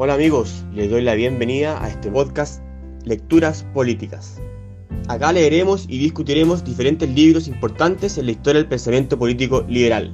[0.00, 2.62] Hola amigos, les doy la bienvenida a este podcast
[3.04, 4.40] Lecturas Políticas.
[5.08, 10.12] Acá leeremos y discutiremos diferentes libros importantes en la historia del pensamiento político liberal.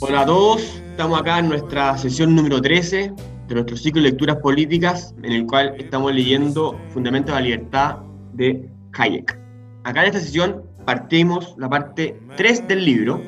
[0.00, 3.12] Hola a todos, estamos acá en nuestra sesión número 13
[3.46, 7.98] de nuestro ciclo de lecturas políticas, en el cual estamos leyendo Fundamentos de la Libertad
[8.32, 9.38] de Hayek.
[9.84, 13.20] Acá en esta sesión partimos la parte 3 del libro,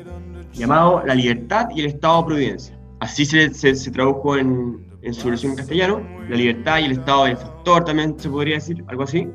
[0.53, 2.79] llamado La libertad y el Estado de Providencia.
[2.99, 7.25] Así se, se, tradujo en, en, su versión en castellano, La libertad y el Estado
[7.25, 9.27] del factor, también se podría decir, algo así.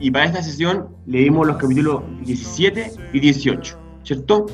[0.00, 4.46] Y para esta sesión leímos los capítulos 17 y 18, ¿cierto?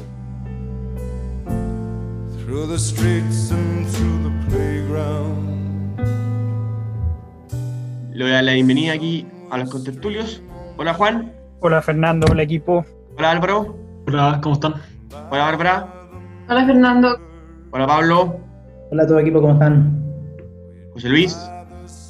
[8.12, 10.42] Le doy la bienvenida aquí a los contertulios.
[10.76, 11.32] Hola Juan.
[11.60, 12.84] Hola Fernando, hola equipo.
[13.20, 13.76] Hola Álvaro.
[14.06, 14.76] Hola, ¿cómo están?
[15.30, 15.86] Hola Bárbara.
[16.48, 17.20] Hola Fernando.
[17.70, 18.40] Hola Pablo.
[18.90, 20.02] Hola a todo equipo, ¿cómo están?
[20.94, 21.38] José Luis.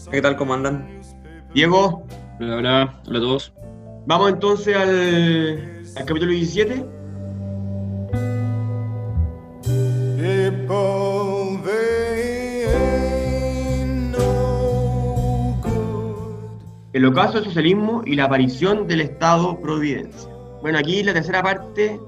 [0.08, 0.36] ¿Qué tal?
[0.36, 1.00] ¿Cómo andan?
[1.52, 2.06] Diego.
[2.38, 3.52] Hola, hola, hola a todos.
[4.06, 6.86] Vamos entonces al, al capítulo 17.
[16.92, 20.39] El ocaso del socialismo y la aparición del Estado-Providencia.
[20.62, 21.98] Bueno, aquí la tercera parte,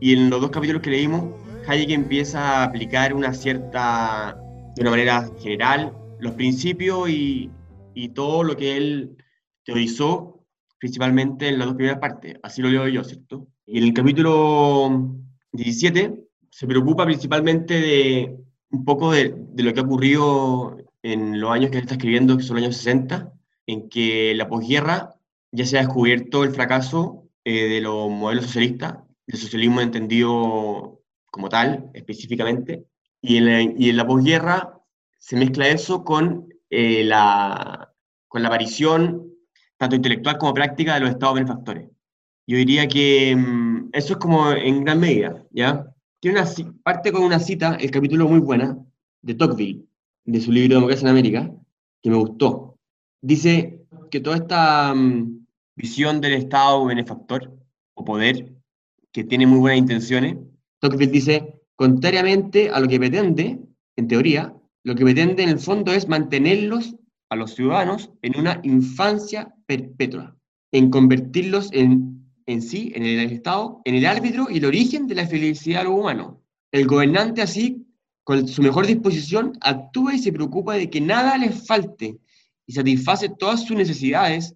[0.00, 1.30] y en los dos capítulos que leímos,
[1.66, 4.34] Hayek empieza a aplicar una cierta,
[4.74, 7.50] de una manera general, los principios y,
[7.92, 9.16] y todo lo que él
[9.62, 10.42] teorizó,
[10.78, 12.36] principalmente en las dos primeras partes.
[12.42, 13.46] Así lo leo yo, ¿cierto?
[13.66, 15.06] Y en el capítulo
[15.52, 18.36] 17 se preocupa principalmente de
[18.70, 22.38] un poco de, de lo que ha ocurrido en los años que él está escribiendo,
[22.38, 23.34] que son los años 60,
[23.66, 25.14] en que la posguerra
[25.52, 31.48] ya se ha descubierto el fracaso eh, de los modelos socialistas, el socialismo entendido como
[31.48, 32.84] tal, específicamente,
[33.22, 34.78] y en la, y en la posguerra
[35.18, 37.90] se mezcla eso con, eh, la,
[38.28, 39.32] con la aparición,
[39.78, 41.88] tanto intelectual como práctica, de los estados benefactores.
[42.46, 45.86] Yo diría que mm, eso es como en gran medida, ¿ya?
[46.20, 46.50] Tiene una,
[46.82, 48.76] parte con una cita, el capítulo muy buena,
[49.22, 49.86] de Tocqueville,
[50.26, 51.50] de su libro Democracia en América,
[52.02, 52.78] que me gustó,
[53.22, 55.46] dice que toda esta um,
[55.78, 57.56] visión del Estado benefactor
[57.94, 58.52] o poder,
[59.12, 60.36] que tiene muy buenas intenciones,
[60.80, 63.60] Tocqueville dice, contrariamente a lo que pretende,
[63.96, 66.96] en teoría, lo que pretende en el fondo es mantenerlos
[67.30, 70.36] a los ciudadanos en una infancia perpetua,
[70.72, 75.14] en convertirlos en, en sí, en el Estado, en el árbitro y el origen de
[75.14, 76.38] la felicidad de los humanos.
[76.72, 77.86] El gobernante así,
[78.24, 82.18] con su mejor disposición, actúa y se preocupa de que nada les falte
[82.66, 84.54] y satisface todas sus necesidades,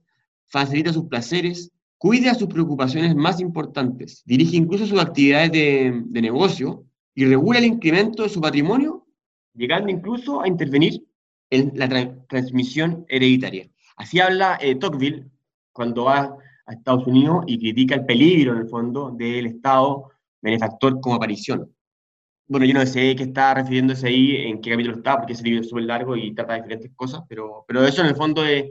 [0.53, 6.85] facilita sus placeres, cuida sus preocupaciones más importantes, dirige incluso sus actividades de, de negocio
[7.15, 9.07] y regula el incremento de su patrimonio,
[9.55, 11.03] llegando incluso a intervenir
[11.51, 13.69] en la tra transmisión hereditaria.
[13.97, 15.31] Así habla eh, Tocqueville
[15.73, 16.37] cuando va
[16.67, 20.11] a Estados Unidos y critica el peligro, en el fondo, del Estado
[20.43, 21.73] benefactor como aparición
[22.53, 25.63] bueno, yo no sé qué está refiriéndose ahí, en qué capítulo está, porque ese libro
[25.63, 28.67] es súper largo y trata de diferentes cosas, pero, pero eso en el fondo es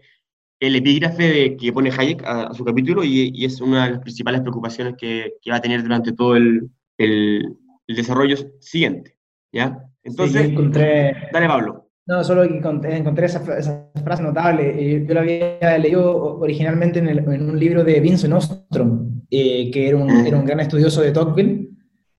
[0.61, 3.99] el epígrafe de, que pone Hayek a, su capítulo y, y, es una de las
[3.99, 7.57] principales preocupaciones que, que va a tener durante todo el, el,
[7.87, 9.17] el desarrollo siguiente.
[9.51, 9.83] ¿Ya?
[10.03, 11.15] Entonces, sí, encontré...
[11.33, 11.89] dale Pablo.
[12.05, 14.95] No, solo encontré, encontré esa, esa, frase notable.
[14.95, 19.69] Eh, yo la había leído originalmente en, el, en un libro de Vincent Ostrom, eh,
[19.71, 20.27] que era un, mm.
[20.27, 21.69] era un gran estudioso de Tocqueville,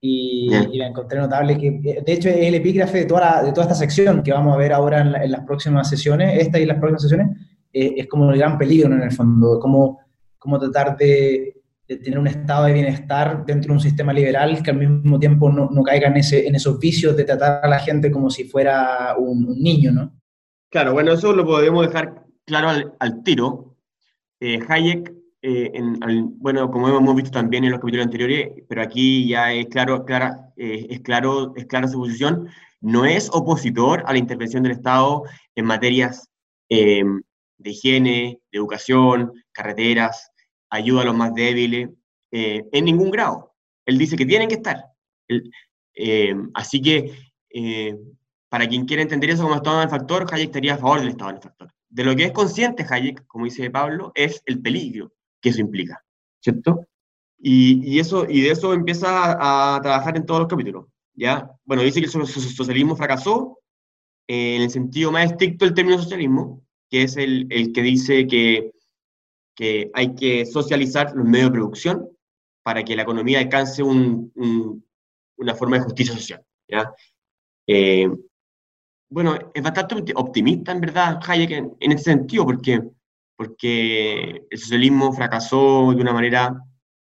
[0.00, 3.52] y, y, la encontré notable, que de hecho es el epígrafe de toda, la, de
[3.52, 6.58] toda esta sección que vamos a ver ahora en, la, en las próximas sesiones, esta
[6.58, 7.28] y las próximas sesiones,
[7.72, 10.00] eh, es como el gran peligro en el fondo, cómo,
[10.38, 14.70] cómo tratar de, de, tener un estado de bienestar dentro de un sistema liberal que
[14.70, 17.78] al mismo tiempo no, no caiga en, ese, en esos vicios de tratar a la
[17.78, 20.12] gente como si fuera un, un niño, ¿no?
[20.70, 23.76] Claro, bueno, eso lo podemos dejar claro al, al tiro.
[24.40, 25.12] Eh, Hayek
[25.44, 29.66] eh, en, bueno, como hemos visto también en los capítulos anteriores, pero aquí ya es
[29.66, 32.46] claro, clara, eh, es claro, es clara su posición,
[32.80, 35.24] no es opositor a la intervención del Estado
[35.56, 36.30] en materias
[36.68, 37.02] eh,
[37.62, 40.30] de higiene, de educación, carreteras,
[40.70, 41.90] ayuda a los más débiles,
[42.30, 43.54] eh, en ningún grado.
[43.86, 44.84] Él dice que tienen que estar.
[45.28, 45.50] Él,
[46.54, 47.14] así que,
[48.48, 51.72] para quien quiera entender eso como Estado factor, Hayek estaría a favor del Estado factor.
[51.88, 56.02] De lo que es consciente Hayek, como dice Pablo, es el peligro que eso implica,
[56.40, 56.86] ¿cierto?
[57.38, 61.50] Y, eso, y de eso empieza a, a, trabajar en todos los capítulos, ¿ya?
[61.64, 63.58] Bueno, dice que el socialismo fracasó
[64.28, 66.61] eh, en el sentido más estricto del término socialismo,
[66.92, 68.70] que es el, el que dice que,
[69.56, 72.08] que, hay que socializar los medios de producción
[72.62, 74.84] para que la economía alcance un, un,
[75.38, 76.44] una forma de justicia social.
[76.68, 76.92] ¿ya?
[77.66, 78.10] Eh,
[79.08, 82.82] bueno, es bastante optimista en verdad Hayek en, en ese sentido, porque,
[83.36, 86.62] porque el socialismo fracasó de una manera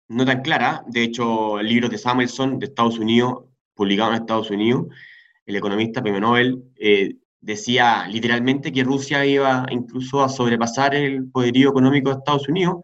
[0.07, 0.85] no tan clara.
[0.87, 3.43] De hecho, el libro de Samuelson de Estados Unidos,
[3.73, 4.85] publicado en Estados Unidos,
[5.45, 11.69] el economista premio Nobel, eh, decía literalmente que Rusia iba incluso a sobrepasar el poderío
[11.69, 12.77] económico de Estados Unidos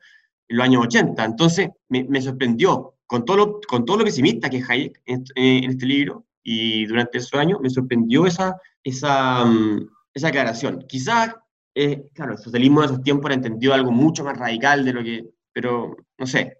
[0.50, 1.24] en los años 80.
[1.24, 5.24] Entonces, me, me sorprendió, con todo, lo, con todo lo pesimista que es Hayek en,
[5.36, 10.86] en, este libro, y durante esos años me sorprendió esa, esa, um, esa aclaración.
[10.88, 11.36] Quizás,
[11.74, 15.04] eh, claro, el socialismo de esos tiempos era entendido algo mucho más radical de lo
[15.04, 16.58] que, pero no sé,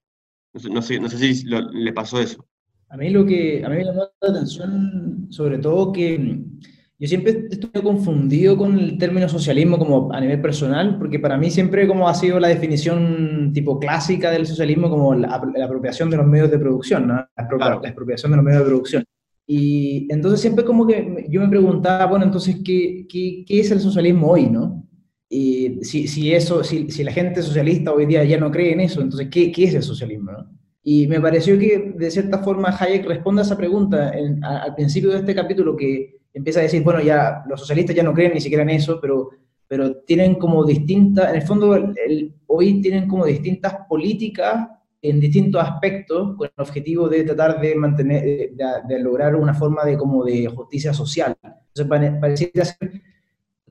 [0.54, 2.46] no sé, no sé si lo, le pasó eso.
[2.88, 6.40] A mí lo que a mí me llamó la atención, sobre todo que
[7.00, 11.50] yo siempre estoy confundido con el término socialismo como a nivel personal, porque para mí
[11.50, 16.18] siempre como ha sido la definición tipo clásica del socialismo como la, la apropiación de
[16.18, 17.14] los medios de producción, ¿no?
[17.14, 17.80] la, claro.
[17.82, 19.04] la, expropiación de los medios de producción.
[19.48, 23.80] Y entonces siempre como que yo me preguntaba, bueno, entonces, ¿qué, qué, qué es el
[23.80, 24.86] socialismo hoy, no?
[25.30, 28.82] Y si, si eso, si, si, la gente socialista hoy día ya no cree en
[28.82, 30.34] eso, entonces, ¿qué, qué es el socialismo?
[30.34, 30.50] ¿no?
[30.84, 34.76] Y me pareció que de cierta forma Hayek responde a esa pregunta en, a, al
[34.76, 38.34] principio de este capítulo que empieza a decir, bueno, ya los socialistas ya no creen
[38.34, 39.30] ni siquiera en eso, pero,
[39.68, 44.68] pero tienen como distintas, en el fondo el, el, hoy tienen como distintas políticas
[45.02, 48.52] en distintos aspectos con el objetivo de tratar de mantener, de,
[48.88, 51.38] de lograr una forma de como de justicia social.
[51.42, 53.02] Entonces pareciera ser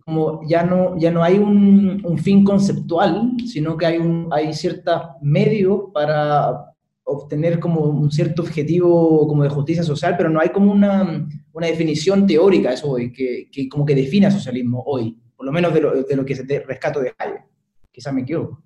[0.09, 4.55] como ya no, ya no hay un, un, fin conceptual, sino que hay, un, hay
[4.55, 6.73] ciertos medios para
[7.05, 11.29] obtener como un cierto objetivo como de justicia social, pero no hay como una,
[11.59, 15.53] una definición teórica eso hoy, que, que, como que define el socialismo hoy, por lo
[15.53, 17.45] menos de lo, de lo que se rescato de Hayek.
[17.91, 18.63] Quizás me equivoco.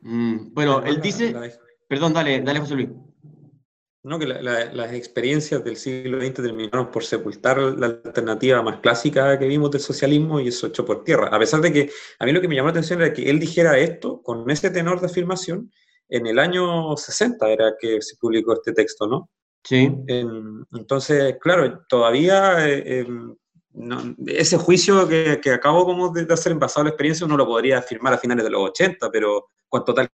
[0.00, 1.34] Mm, bueno, él dice...
[1.88, 2.88] Perdón, dale, dale José Luis.
[4.02, 8.80] No, que la, la, las experiencias del siglo XX terminaron por sepultar la alternativa más
[8.80, 11.28] clásica que vimos del socialismo y eso echó por tierra.
[11.28, 13.38] A pesar de que a mí lo que me llamó la atención era que él
[13.38, 15.70] dijera esto con ese tenor de afirmación
[16.08, 19.30] en el año 60 era que se publicó este texto, ¿no?
[19.64, 19.90] Sí.
[20.06, 23.06] En, entonces, claro, todavía eh,
[23.74, 27.36] no, ese juicio que, que, acabo como de hacer en basado en la experiencia uno
[27.36, 30.10] lo podría afirmar a finales de los 80, pero cuanto tal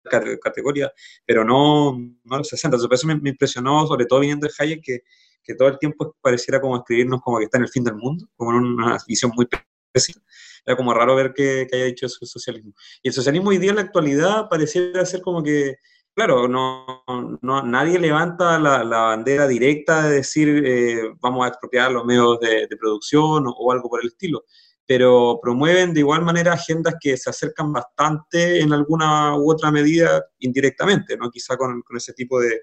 [0.42, 0.92] categoría,
[1.25, 2.75] pero no, no a los 60.
[2.75, 5.00] Entonces, por eso me, me, impresionó, sobre todo viniendo de Hayek, que,
[5.44, 8.28] que todo el tiempo pareciera como escribirnos como que está en el fin del mundo,
[8.36, 9.48] como en una visión muy
[9.92, 10.19] precisa.
[10.66, 12.74] Era como raro ver que, que haya dicho eso el socialismo.
[13.04, 15.75] Y el socialismo hoy día en la actualidad pareciera ser como que
[16.15, 17.04] claro, no,
[17.42, 22.39] no, nadie levanta la, la, bandera directa de decir eh, vamos a expropiar los medios
[22.39, 24.44] de, de producción o, algo por el estilo,
[24.86, 30.24] pero promueven de igual manera agendas que se acercan bastante en alguna u otra medida
[30.39, 31.30] indirectamente, ¿no?
[31.31, 32.62] quizá con, ese tipo de,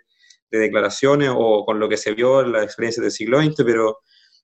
[0.51, 3.99] de, declaraciones o con lo que se vio en la experiencia del siglo XX, pero,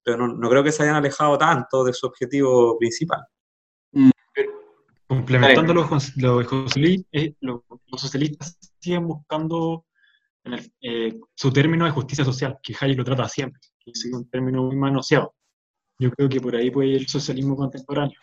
[0.05, 3.21] pero no, no creo que se hayan alejado tanto de su objetivo principal.
[5.07, 9.87] Complementando lo, lo de José Luis, eh, lo, los socialistas siguen buscando
[10.43, 14.29] el, eh, su término de justicia social, que Hayek lo trata siempre, que es un
[14.29, 15.35] término muy manoseado.
[15.99, 18.19] Yo creo que por ahí puede ir el socialismo contemporáneo.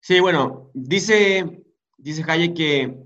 [0.00, 1.64] Sí, bueno, dice,
[1.96, 2.98] dice Hayek que,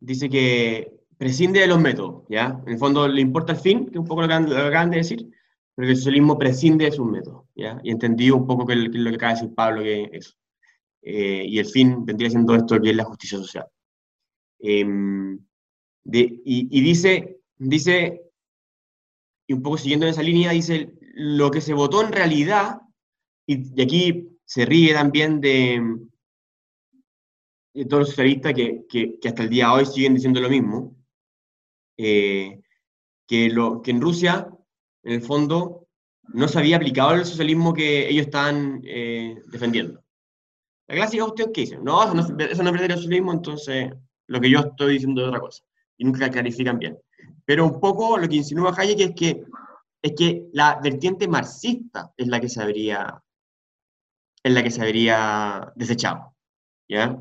[0.00, 2.60] dice que prescinde de los métodos, ¿ya?
[2.66, 4.66] En el fondo le importa el fin, que es un poco lo que, lo que
[4.66, 5.30] acaban de decir,
[5.76, 7.80] pero el socialismo prescinde de sus métodos, ¿ya?
[7.84, 10.36] Y entendí un poco que, que lo que acaba de decir Pablo, que es
[11.04, 13.66] eh, y el fin vendría siendo esto que es la justicia social.
[16.04, 18.20] De, y, dice, dice,
[19.46, 22.78] y un poco siguiendo en esa línea, dice, lo que se votó en realidad,
[23.46, 25.82] y, y aquí se ríe también de,
[27.88, 30.94] todos los socialistas que, que, que, hasta el día de hoy siguen diciendo lo mismo,
[31.96, 32.60] eh,
[33.26, 34.48] que, lo, que en Rusia,
[35.02, 35.88] en el fondo,
[36.28, 40.03] no se había aplicado el socialismo que ellos estaban eh, defendiendo.
[40.86, 43.90] La clásica cuestión que dicen, no, eso no, eso no es verdadero socialismo, entonces
[44.26, 45.64] lo que yo estoy diciendo es otra cosa.
[45.96, 46.98] Y nunca clarifican bien.
[47.44, 49.44] Pero un poco lo que insinúa Hayek es que,
[50.02, 53.22] es que la vertiente marxista es la que se habría,
[54.42, 56.34] es la que se habría desechado.
[56.88, 57.18] ¿Ya?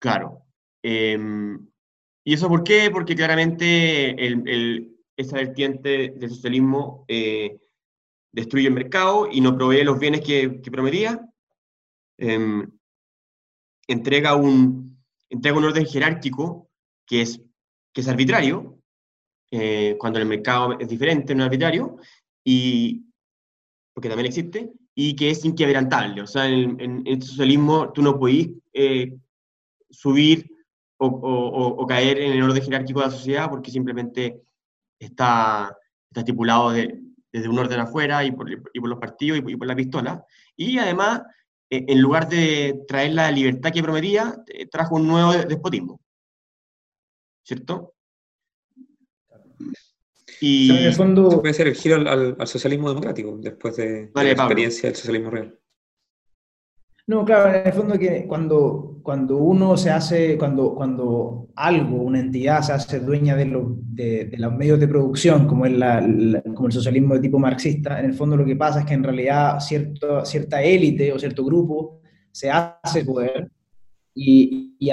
[0.00, 0.42] Claro.
[0.82, 1.18] Eh,
[2.24, 2.90] ¿Y eso por qué?
[2.90, 7.58] Porque claramente el, esa vertiente del socialismo eh,
[8.32, 11.29] destruye el mercado y no provee los bienes que, que prometía
[12.20, 12.66] eh,
[13.88, 16.70] entrega, un, entrega un orden jerárquico
[17.06, 17.40] que es,
[17.92, 18.78] que es arbitrario,
[19.50, 21.96] eh, cuando el mercado es diferente, no es arbitrario,
[22.44, 23.04] y,
[23.92, 26.22] porque también existe, y que es inquebrantable.
[26.22, 29.16] O sea, en, el socialismo tú no podís eh,
[29.90, 30.48] subir
[30.98, 34.42] o, caer en el orden jerárquico de la sociedad porque simplemente
[34.98, 35.74] está,
[36.10, 40.24] está estipulado desde un orden afuera y por, los partidos y por, la pistola.
[40.56, 41.22] Y además,
[41.70, 46.00] e, en lugar de traer la libertad que prometía, eh, trajo un nuevo despotismo.
[47.44, 47.94] ¿Cierto?
[50.40, 51.40] Y en el fondo...
[51.40, 55.58] puede ser el giro al, socialismo democrático después de, la experiencia del socialismo real.
[57.06, 62.20] No, claro, en el fondo que cuando, cuando uno se hace, cuando, cuando algo, una
[62.20, 66.00] entidad se hace dueña de, de, los medios de producción, como, es la,
[66.54, 69.04] como el socialismo de tipo marxista, en el fondo lo que pasa es que en
[69.04, 72.00] realidad cierto, cierta élite o cierto grupo
[72.32, 73.50] se hace poder
[74.14, 74.92] y, y,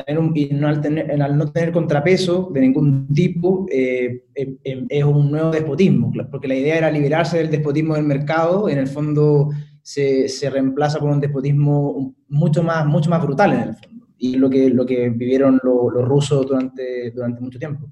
[0.52, 5.32] no al, tener, al, no tener contrapeso de ningún tipo eh, em, em, es un
[5.32, 9.50] nuevo despotismo, porque la idea era liberarse del despotismo del mercado, en el fondo
[9.88, 14.36] se, se reemplaza por un despotismo mucho más, mucho más brutal en el fondo, y
[14.36, 17.89] lo que, lo que vivieron los rusos durante, durante mucho tiempo.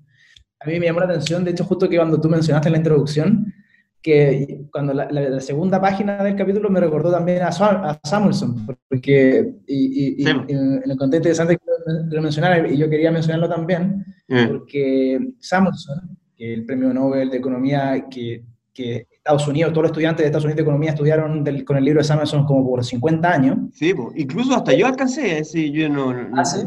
[0.60, 2.80] A mí me llamó la atención, de hecho, justo que cuando tú mencionaste en la
[2.80, 3.54] introducción,
[4.02, 10.22] que cuando la, segunda página del capítulo me recordó también a, a Samuelson, porque y,
[10.22, 16.18] y, en el contexto interesante que lo mencionar, y yo quería mencionarlo también, porque Samuelson,
[16.36, 20.46] que el premio Nobel de Economía que, que, Estados Unidos, todos los estudiantes de Estados
[20.46, 23.58] Unidos de Economía estudiaron con el libro de Samuelson como por 50 años.
[23.74, 26.14] Sí, incluso hasta yo alcancé, sí, yo no...
[26.14, 26.60] no, ¿Ah, sí?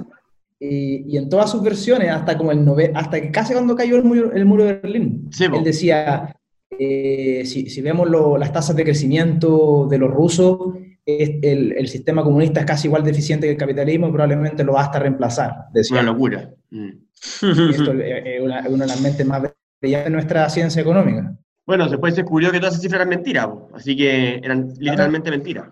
[0.59, 3.95] Y, y, en todas sus versiones, hasta como el nove, hasta que casi cuando cayó
[3.95, 6.35] el muro, el muro de Berlín, él decía,
[6.77, 10.75] eh, si, vemos las tasas de crecimiento de los rusos,
[11.07, 15.67] el, sistema comunista es casi igual deficiente que el capitalismo, probablemente lo va hasta reemplazar.
[15.93, 16.51] Una locura.
[16.71, 16.89] Mm.
[16.91, 19.43] esto es una, de las mentes más
[19.81, 21.38] brillantes de nuestra ciencia económica.
[21.69, 25.69] Bueno, después se descubrió que todas esas cifras eran mentiras, así que eran literalmente mentiras.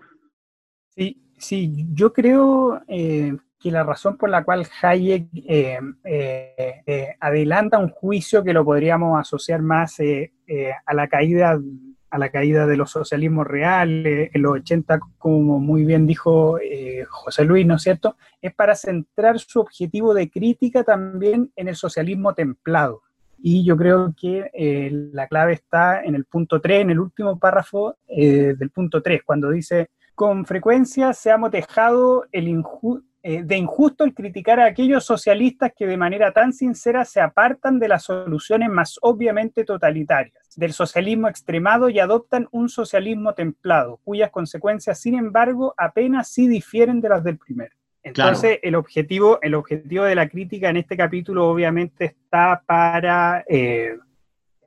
[0.89, 7.15] Sí, sí, yo creo eh, que la razón por la cual Hayek eh, eh, eh,
[7.19, 11.59] adelanta un juicio que lo podríamos asociar más a la caída
[12.11, 16.59] a la caída de los socialismos reales en los 80, como muy bien dijo
[17.09, 18.17] José Luis, ¿no es cierto?
[18.39, 23.01] Es para centrar su objetivo de crítica también en el socialismo templado.
[23.39, 24.49] Y yo creo que
[25.13, 29.49] la clave está en el punto 3, en el último párrafo del punto 3, cuando
[29.51, 35.03] dice, con frecuencia se ha motejado el, injusto eh, de injusto el criticar a aquellos
[35.03, 40.71] socialistas que de manera tan sincera se apartan de las soluciones más obviamente totalitarias, del
[40.71, 47.09] socialismo extremado y adoptan un socialismo templado, cuyas consecuencias, sin embargo, apenas sí difieren de
[47.09, 47.75] las del primero.
[48.07, 53.97] Entonces, el, objetivo, el objetivo de la crítica en este capítulo obviamente está para eh,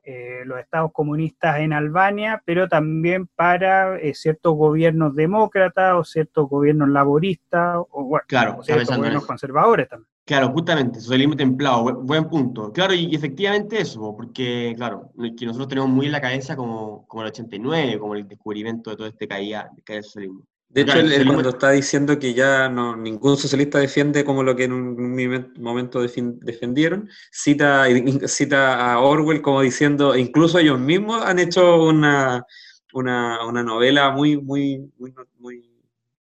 [0.03, 6.49] eh, los estados comunistas en Albania, pero también para eh, ciertos gobiernos demócratas o ciertos
[6.49, 10.09] gobiernos laboristas o, bueno, claro, ciertos gobiernos conservadores también.
[10.23, 12.71] Claro, justamente, socialismo templado, buen, punto.
[12.71, 17.23] Claro, y, efectivamente eso, porque, claro, que nosotros tenemos muy en la cabeza como, como
[17.23, 20.45] el 89, como el descubrimiento de todo este caída, del socialismo.
[20.73, 24.63] De hecho, él, cuando está diciendo que ya no, ningún socialista defiende como lo que
[24.63, 27.87] en un momento defendieron, cita,
[28.25, 32.45] cita a Orwell como diciendo, incluso ellos mismos han hecho una,
[32.93, 35.13] una, una novela muy, muy, muy,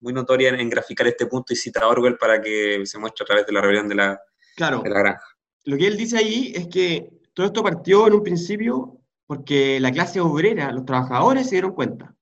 [0.00, 3.26] muy, notoria en, graficar este punto y cita a Orwell para que se muestre a
[3.26, 4.20] través de la rebelión de la,
[4.56, 5.26] claro, de la granja.
[5.64, 9.92] Lo que él dice ahí es que todo esto partió en un principio porque la
[9.92, 12.14] clase obrera, los trabajadores se dieron cuenta.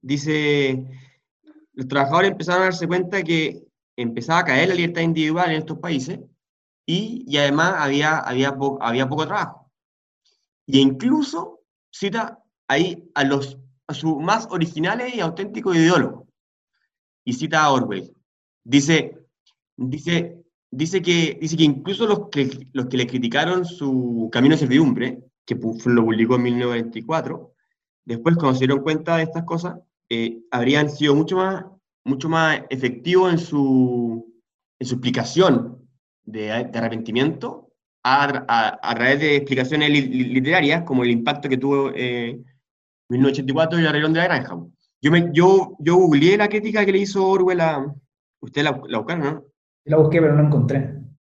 [0.00, 0.84] Dice
[1.76, 3.62] los trabajadores empezaron a darse cuenta que
[3.96, 6.18] empezaba a caer la libertad individual en estos países
[6.86, 9.70] y, y además había, había, había poco trabajo.
[10.66, 16.26] Y incluso cita ahí a, los, a sus más originales y auténticos ideólogos.
[17.24, 18.10] Y cita a Orwell.
[18.64, 19.18] Dice,
[19.76, 24.60] dice, dice, que, dice que incluso los que, los que le criticaron su camino de
[24.60, 27.52] servidumbre, que lo publicó en 1924,
[28.04, 31.64] después cuando se dieron cuenta de estas cosas, eh, habrían sido mucho más,
[32.04, 34.34] mucho más efectivos en su,
[34.78, 35.88] en su explicación
[36.24, 37.72] de, arrepentimiento
[38.04, 42.40] a, a, través de explicaciones literarias, como el impacto que tuvo eh,
[43.08, 44.56] 1984 y la rebelión de la granja.
[45.02, 47.94] Yo, me, yo, yo googleé la crítica que le hizo Orwell a...
[48.40, 49.44] Usted la, la buscaron, ¿no?
[49.86, 50.94] La busqué, pero no la encontré.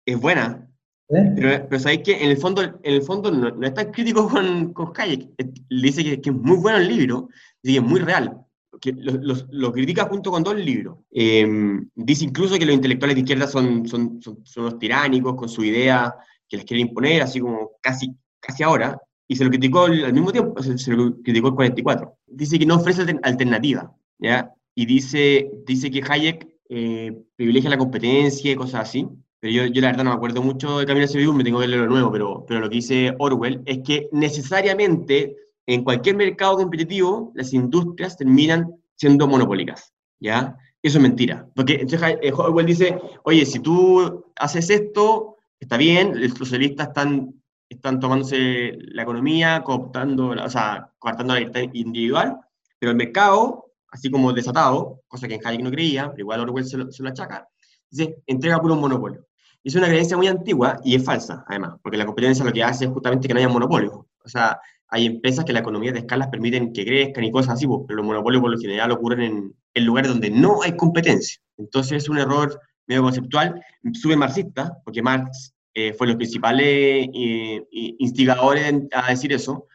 [0.05, 0.67] Es buena.
[1.09, 1.33] ¿Eh?
[1.35, 4.27] Pero, pero sabéis que en el fondo, en el fondo no, no es tan crítico
[4.27, 5.29] con, con Hayek.
[5.69, 7.29] Le dice que, que, es muy bueno el libro
[7.61, 8.45] y que es muy real
[8.79, 10.97] que lo, critica junto con dos libros.
[11.11, 15.63] Em, dice incluso que los intelectuales de izquierda son, son, son, los tiránicos con su
[15.63, 16.13] idea
[16.47, 20.31] que les quieren imponer, así como casi, casi ahora, y se lo criticó al, mismo
[20.31, 22.17] tiempo, se, lo criticó el 44.
[22.27, 24.53] Dice que no ofrece alternativa, ¿ya?
[24.73, 29.07] Y dice, dice que Hayek eh, privilegia la competencia y cosas así.
[29.39, 31.67] pero yo, yo la verdad no me acuerdo mucho de Camino hacia me tengo que
[31.67, 35.35] leer lo nuevo, pero, pero lo que dice Orwell es que necesariamente
[35.67, 40.57] en cualquier mercado competitivo las industrias terminan siendo monopólicas, ¿ya?
[40.81, 46.19] Eso es mentira, porque entonces eh, Orwell dice, oye, si tú haces esto, está bien,
[46.19, 47.33] los socialistas están,
[47.67, 52.37] están tomándose la economía, cooptando, o sea, coartando la libertad individual,
[52.79, 56.65] pero el mercado, así como desatado, cosa que en Hayek no creía, pero igual Orwell
[56.65, 57.47] se lo, se lo achaca,
[57.89, 59.25] dice, entrega puro un monopolio.
[59.67, 62.85] Es una creencia muy antigua y es falsa, además, porque la competencia lo que hace
[62.85, 64.07] es justamente que no haya monopolio.
[64.23, 64.57] O sea,
[64.87, 68.05] hay empresas que la economía de escalas permiten que crezcan y cosas así, pero los
[68.05, 71.41] monopolios por lo general ocurren en, en lugares donde no hay competencia.
[71.57, 72.57] Entonces es un error
[72.87, 79.67] medio conceptual, sube marxista, porque Marx eh, fue los principales eh, instigadores a decir eso.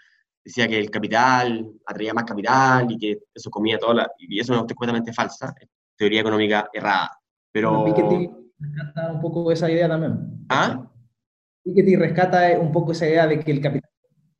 [0.43, 4.11] Decía que el capital atraía más capital y que eso comía toda la...
[4.17, 5.55] Y eso es completamente falsa,
[5.99, 7.11] teoría económica errada.
[7.53, 7.85] Pero...
[7.85, 10.45] Piketty rescata un poco esa idea también.
[10.49, 10.89] ¿Ah?
[11.65, 13.91] Piketty rescata un poco esa idea de que el capital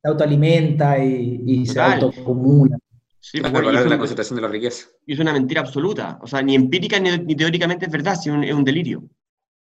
[0.01, 2.77] se autoalimenta y, y se autoacumula.
[3.19, 4.87] Sí, Para de la concentración de la riqueza.
[5.05, 6.19] y es una mentira absoluta.
[6.21, 9.03] O sea, ni empírica ni, ni teóricamente es verdad, sino un- es un delirio.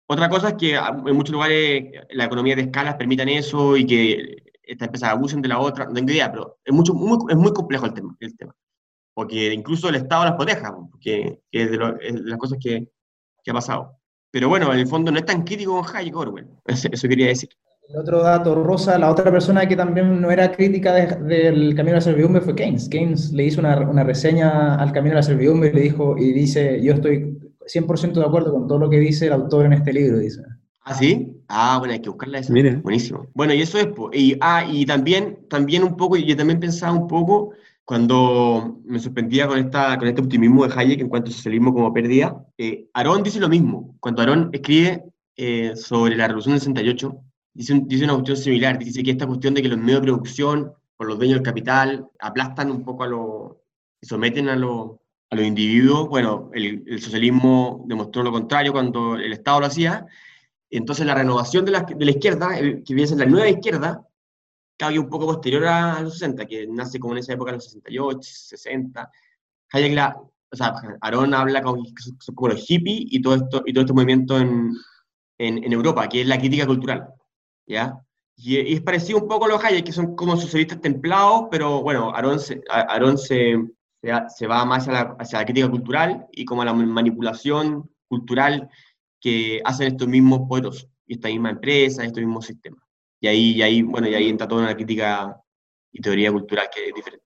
[0.07, 4.43] Otra cosa es que en muchos lugares la economía de escalas permitan eso y que
[4.63, 7.53] estas empresas abusen de la otra, no tengo idea, pero es, mucho, muy, es muy
[7.53, 8.55] complejo el tema, el tema.
[9.13, 12.57] Porque incluso el Estado las proteja, porque que es de, lo- es de las cosas
[12.59, 12.89] que,
[13.43, 14.00] que ha pasado.
[14.31, 17.27] Pero bueno, en el fondo no es tan crítico con Hayek Orwell, eso, eso quería
[17.27, 17.49] decir.
[17.89, 21.15] El otro dato, Rosa, la otra persona que también no era crítica de-
[21.51, 22.87] del Camino a la Servidumbre fue Keynes.
[22.87, 26.31] Keynes le hizo una, una reseña al Camino a la Servidumbre y le dijo, y
[26.31, 29.91] dice, yo estoy 100% de acuerdo con todo lo que dice el autor en este
[29.91, 30.41] libro, dice.
[30.83, 31.43] ¿Ah, sí?
[31.49, 32.53] Ah, bueno, hay que buscarla esa.
[32.53, 32.75] Mire.
[32.77, 33.27] Buenísimo.
[33.33, 36.93] Bueno, y eso es, y, ah, y también, también un poco, y yo también pensaba
[36.93, 37.51] un poco,
[37.91, 41.91] cuando me sorprendía con, esta, con este optimismo de Hayek en cuanto al socialismo como
[41.93, 43.97] pérdida, eh, Aarón dice lo mismo.
[43.99, 45.03] Cuando Aarón escribe
[45.35, 47.17] eh, sobre la Revolución del 68,
[47.53, 50.05] dice, un- dice una cuestión similar, dice que esta cuestión de que los medios de
[50.07, 53.51] producción, por los dueños del capital, aplastan un poco a los,
[54.01, 54.91] y someten a los,
[55.29, 60.05] a los individuos, bueno, el, el socialismo demostró lo contrario cuando el Estado lo hacía,
[60.69, 63.49] entonces la renovación de la, de la izquierda, el- que viene a ser la nueva
[63.49, 64.07] izquierda,
[64.81, 67.57] cae un poco posterior a, a los 60, que nace como en esa época, en
[67.57, 69.11] los 68, 60.
[69.73, 71.83] Hayek, la, o sea, Aaron habla como,
[72.49, 74.71] los hippies y todo, esto, y todo este movimiento en,
[75.37, 77.13] en, en Europa, que es la crítica cultural,
[77.67, 77.95] ¿ya?
[78.35, 81.83] Y, y es parecido un poco a los Hayek, que son como socialistas templados, pero
[81.83, 82.63] bueno, Aaron se,
[83.17, 83.59] se,
[84.01, 87.87] se, se va más hacia la, hacia la crítica cultural y como a la manipulación
[88.07, 88.67] cultural
[89.19, 92.90] que hacen estos mismos poderosos, y esta misma empresa, estos mismos sistemas.
[93.21, 95.37] Y ahí, y ahí, bueno, y ahí entra toda una crítica
[95.93, 97.25] y teoría cultural que es diferente.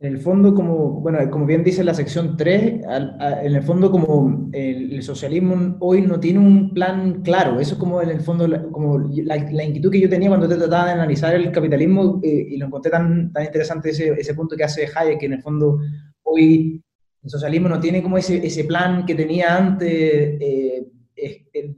[0.00, 3.62] En el fondo, como, bueno, como bien dice la sección 3, al- a- en el
[3.62, 8.10] fondo como el, el socialismo hoy no tiene un plan claro, eso es como en
[8.10, 11.34] el fondo la, como la, la inquietud que yo tenía cuando te trataba de analizar
[11.34, 15.18] el capitalismo eh, y lo encontré tan, tan interesante ese, ese punto que hace Hayek,
[15.20, 15.78] que en el fondo
[16.24, 16.82] hoy
[17.22, 21.36] el socialismo no tiene como ese, ese plan que tenía antes eh, es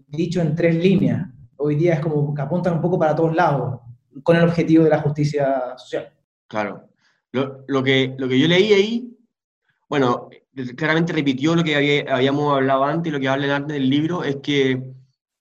[0.09, 3.81] dicho en tres líneas, hoy día es como que apuntan un poco para todos lados
[4.23, 6.13] con el objetivo de la justicia social.
[6.49, 6.89] Claro.
[7.33, 9.17] Lo, lo que, lo que yo leí ahí,
[9.89, 10.29] bueno,
[10.77, 14.25] claramente repitió lo que había- habíamos hablado antes y lo que habla antes del libro,
[14.25, 14.73] es que,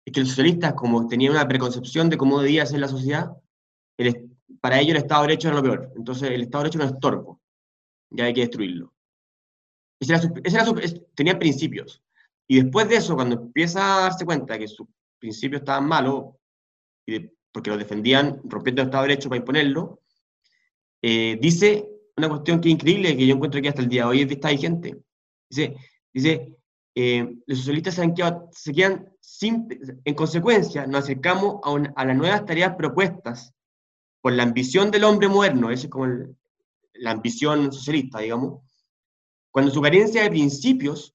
[0.06, 3.32] es que los socialistas, como tenían una preconcepción de cómo debía ser la sociedad,
[3.97, 4.30] el
[4.62, 5.91] para ellos el Estado de Derecho era lo peor.
[5.95, 7.41] Entonces, el Estado de Derecho era un estorbo,
[8.10, 8.93] ya hay que destruirlo.
[9.99, 12.01] Ese era su- ese era su- es- tenía principios.
[12.47, 14.88] Y después de eso, cuando empieza a darse cuenta que sus
[15.26, 16.36] principios estaban malos,
[17.52, 20.02] porque los defendían rompiendo el Estado de Derecho para imponerlo,
[21.02, 24.08] eh, dice una cuestión que es increíble, que yo encuentro que hasta el día de
[24.10, 24.98] hoy está vigente.
[25.50, 25.76] Dice,
[26.14, 26.56] dice
[26.98, 29.68] eh, los socialistas se, han quedado- se quedan sin,
[30.06, 33.54] en consecuencia, nos acercamos a, un- a las nuevas tareas propuestas
[34.22, 36.36] por la ambición del hombre moderno, esa es como el-
[36.94, 38.62] la ambición socialista, digamos,
[39.52, 41.14] cuando su carencia de principios,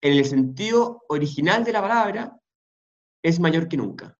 [0.00, 2.36] en el sentido original de la palabra,
[3.30, 4.16] es mayor que nunca.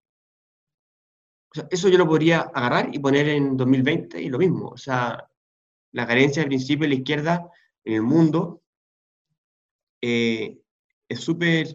[1.71, 4.69] Eso yo lo podría agarrar y poner en 2020 y lo mismo.
[4.69, 5.27] O sea,
[5.93, 7.51] la carencia de principios de la izquierda
[7.85, 8.63] en el mundo
[10.03, 10.59] eh,
[11.09, 11.69] es súper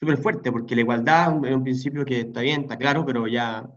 [0.00, 3.04] súper fuerte, porque la igualdad es un, es un principio que está bien, está claro,
[3.06, 3.68] pero ya,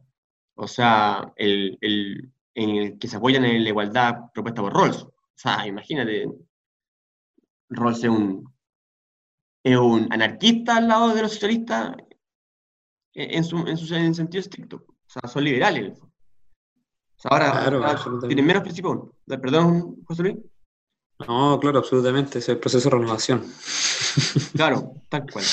[0.56, 5.04] o sea, el, el- en el que se apoyan en la igualdad propuesta por Rawls.
[5.04, 6.26] O sea, imagínate,
[7.78, 8.54] Rawls es un,
[9.64, 11.96] es un anarquista al lado de los socialistas
[13.20, 14.78] en, su, en su en sentido estricto.
[14.78, 16.00] O sea, son liberales.
[16.00, 16.10] O
[17.18, 18.94] sea, ahora, Claro, ahora tienen menos principios.
[18.94, 19.12] aún.
[19.28, 20.38] Perdón, José Luis.
[21.28, 22.40] No, claro, absolutamente.
[22.40, 23.44] Ese es el proceso de renovación.
[24.54, 25.46] Claro, tal cual.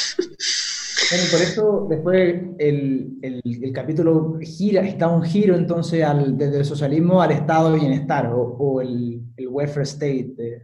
[1.10, 6.64] Bueno, por eso después el, el, capítulo gira, está un giro entonces al, desde el
[6.64, 10.62] socialismo al estado de bienestar o, o el, el, welfare state.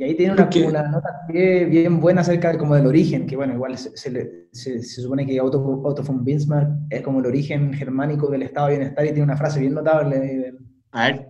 [0.00, 3.52] Y ahí tiene una, una nota bien, buena acerca de, como del origen, que bueno,
[3.52, 8.30] igual se, se, se, supone que Otto, Otto, von Bismarck es como el origen germánico
[8.30, 10.54] del estado de bienestar y tiene una frase bien notable.
[10.92, 11.28] A ver.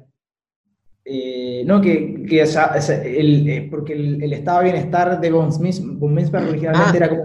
[1.05, 6.93] Eh, no, que, que el, eh, porque el, estado de bienestar de von, Bismarck originalmente
[6.93, 6.97] ah.
[6.97, 7.25] era como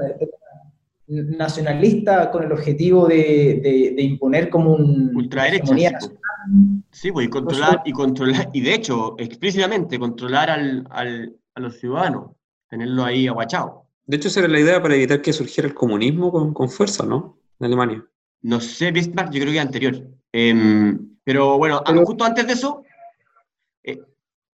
[1.07, 5.99] nacionalista con el objetivo de, de, imponer como un ultraderecha.
[6.91, 11.79] Sí, pues, y controlar, y controlar, y de hecho, explícitamente, controlar al, al, a los
[11.79, 12.31] ciudadanos,
[12.69, 13.87] tenerlo ahí aguachado.
[14.05, 17.05] De hecho, esa era la idea para evitar que surgiera el comunismo con, con fuerza,
[17.05, 17.39] ¿no?
[17.59, 18.05] En Alemania.
[18.41, 20.07] No sé, Bismarck, yo creo que anterior.
[20.31, 22.83] Em, pero bueno, justo antes de eso,
[23.83, 23.99] eh,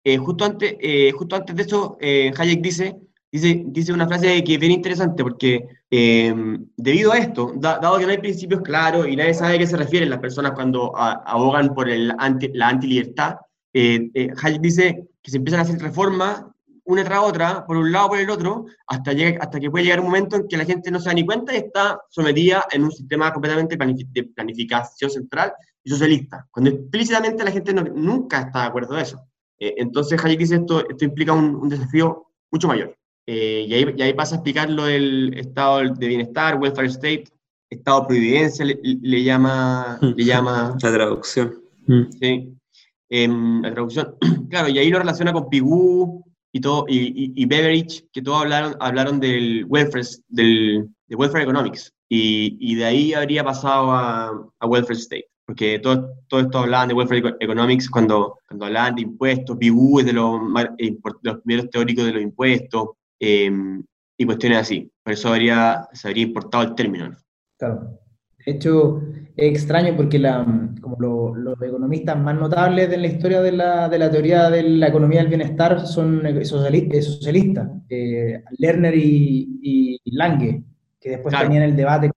[0.05, 2.99] eh, justo, antes, eh, justo antes de eso, Hayek dice,
[3.31, 8.13] dice, dice una frase que es bien interesante porque debido a esto, dado que no
[8.13, 11.89] hay principios claros y nadie sabe a qué se refieren las personas cuando abogan por
[11.89, 13.37] el anti, la antilibertad,
[13.75, 16.45] Hayek dice que se empiezan a hacer reformas
[16.89, 19.11] una tras otra, por un lado por el otro, hasta,
[19.41, 21.53] hasta que puede llegar un momento en que la gente no se da ni cuenta
[21.53, 25.53] y está sometida en un sistema completamente de planificación central
[25.85, 29.21] y socialista, cuando explícitamente la gente nunca está de acuerdo de eso.
[29.59, 32.97] Eh, entonces Hayek dice esto, esto implica un, desafío mucho mayor.
[33.31, 37.25] Eh, y, ahí, y, ahí, pasa a explicar lo del estado de bienestar, welfare state,
[37.69, 40.75] estado de providencia, le, llama, le llama...
[40.81, 41.61] La traducción.
[42.19, 42.57] Sí,
[43.11, 44.17] em, la traducción.
[44.49, 48.75] claro, y ahí lo relaciona con Pigou y, todo, y, y, Beveridge, que todos hablaron,
[48.81, 54.67] hablaron del welfare, del, de welfare economics, y, y, de ahí habría pasado a, a
[54.67, 59.57] welfare state porque todo, todo esto hablaban de welfare economics cuando, cuando hablaban de impuestos,
[59.57, 60.41] Pigou es de los,
[60.77, 62.89] de los primeros teóricos de los impuestos,
[63.21, 63.85] em,
[64.17, 64.91] y cuestiones así.
[65.03, 67.17] Por eso habría, se habría importado el término.
[67.59, 67.99] Claro.
[68.45, 69.03] De hecho,
[69.37, 70.45] es extraño porque la,
[70.81, 74.89] como los economistas más notables de la historia de la, de la, teoría de la
[74.89, 80.65] economía del bienestar son socialistas, eh, Lerner y, y, Lange,
[81.01, 82.11] que después tenían el debate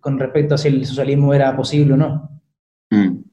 [0.00, 2.40] con respecto a si el socialismo era posible o no.
[2.90, 3.23] Mm.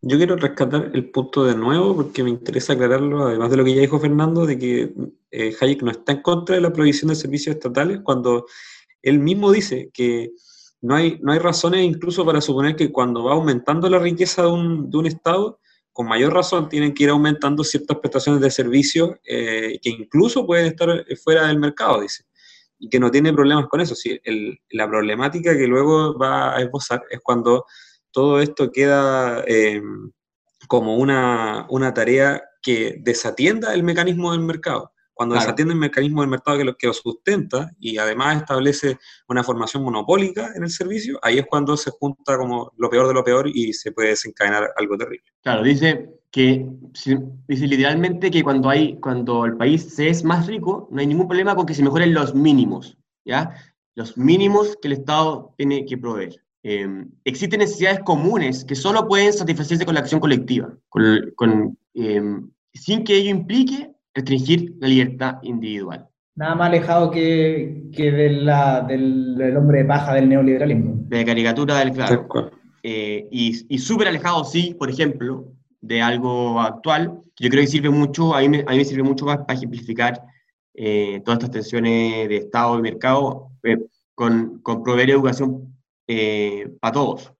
[0.00, 3.74] Yo quiero rescatar el punto de nuevo porque me interesa aclararlo, además de lo que
[3.74, 4.92] ya dijo Fernando, de que
[5.32, 8.46] eh, Hayek no está en contra de la provisión de servicios estatales cuando
[9.02, 10.30] él mismo dice que
[10.80, 14.48] no hay, no hay razones incluso para suponer que cuando va aumentando la riqueza de
[14.48, 15.58] un, de un Estado,
[15.92, 20.66] con mayor razón tienen que ir aumentando ciertas prestaciones de servicios eh, que incluso pueden
[20.66, 22.24] estar fuera del mercado, dice
[22.78, 23.94] y que no tiene problemas con eso.
[23.94, 24.20] Sí,
[24.70, 27.64] la problemática que luego va a esbozar es cuando
[28.12, 29.82] todo esto queda eh,
[30.66, 34.92] como una, una, tarea que desatienda el mecanismo del mercado.
[35.18, 39.42] Cuando desatiende el mecanismo del mercado que lo, que lo sustenta y además establece una
[39.42, 43.24] formación monopólica en el servicio, ahí es cuando se junta como lo peor de lo
[43.24, 45.24] peor y se puede desencadenar algo terrible.
[45.42, 46.66] Claro, dice que
[47.48, 51.26] dice literalmente que cuando hay cuando el país se es más rico, no hay ningún
[51.26, 53.56] problema con que se mejoren los mínimos, ¿ya?
[53.96, 56.40] Los mínimos que el Estado tiene que proveer.
[56.70, 63.04] Em, existen necesidades comunes que solo pueden satisfacerse con la acción colectiva, con, em, sin
[63.04, 66.06] que ello implique restringir la libertad individual.
[66.36, 70.96] Nada más alejado que, que de la, del, del, hombre de paja del neoliberalismo.
[71.08, 72.28] De caricatura del claro.
[72.82, 75.50] Eh, y y súper alejado, sí, por ejemplo,
[75.80, 79.04] de algo actual, yo creo que sirve mucho, a mí me, a mí me sirve
[79.04, 80.20] mucho más para ejemplificar
[80.74, 83.78] eh, todas estas tensiones de Estado y mercado eh,
[84.14, 85.77] con, con, proveer educación
[86.08, 87.32] eh, para todos.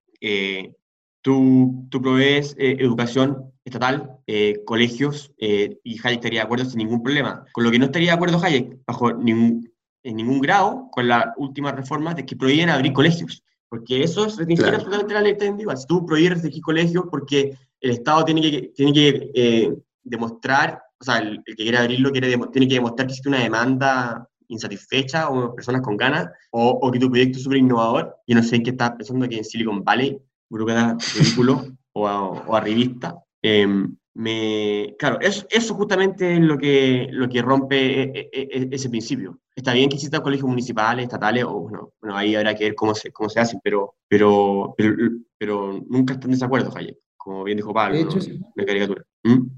[1.23, 4.19] tú, tú provees educación estatal,
[4.65, 7.45] colegios, y Hayek estaría de acuerdo sin ningún problema.
[7.53, 9.69] Con lo que no estaría de acuerdo Hayek, bajo ningún,
[10.03, 13.43] en ningún grado, con la última reforma de que prohíben abrir colegios.
[13.69, 15.77] Porque eso es restringir absolutamente la libertad individual.
[15.77, 21.05] Si tú prohíbes restringir colegios porque el Estado tiene que, tiene que eh, demostrar, o
[21.05, 25.55] sea, el, que quiere abrirlo quiere, tiene que demostrar que existe una demanda insatisfecha o
[25.55, 28.17] personas con ganas, o, o que tu proyecto es súper innovador.
[28.27, 32.29] Yo no sé en qué estás pensando que en Silicon Valley, burócrata ridículo o, a,
[32.29, 33.19] o arribista.
[33.43, 38.69] Em, me, claro, eso, eso justamente es lo que, lo que rompe e, e, e,
[38.73, 39.39] ese principio.
[39.55, 42.95] Está bien que existan colegios municipales, estatales, o bueno, bueno ahí habrá que ver cómo
[42.95, 44.95] se, cómo se hacen, pero, pero, pero,
[45.39, 48.19] pero nunca están en desacuerdo, Hayek como bien dijo Pablo, de hecho,
[48.57, 49.05] caricatura.
[49.23, 49.49] ¿Mm?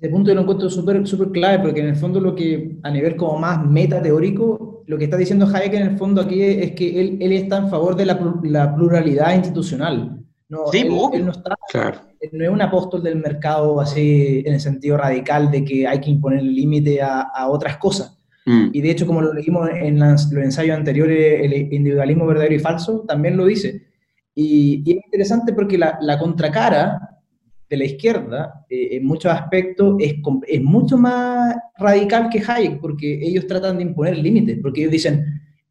[0.00, 2.90] Ese punto yo lo encuentro súper super clave, porque en el fondo lo que, a
[2.90, 6.72] nivel como más meta teórico, lo que está diciendo Hayek en el fondo aquí es
[6.72, 10.22] que él, él está en favor de la, la pluralidad institucional.
[10.48, 11.56] No, sí, él, no está,
[12.32, 16.10] no es un apóstol del mercado así en el sentido radical de que hay que
[16.10, 18.70] imponer límite a, a, otras cosas, Mm.
[18.72, 23.04] Y de hecho, como lo leímos en los ensayos anteriores, el individualismo verdadero y falso
[23.06, 23.88] también lo dice.
[24.34, 27.15] Y, es interesante porque la, contracara
[27.68, 30.14] de la izquierda, eh, en muchos aspectos, es,
[30.46, 35.24] es mucho más radical que Hayek, porque ellos tratan de imponer límites, porque ellos dicen,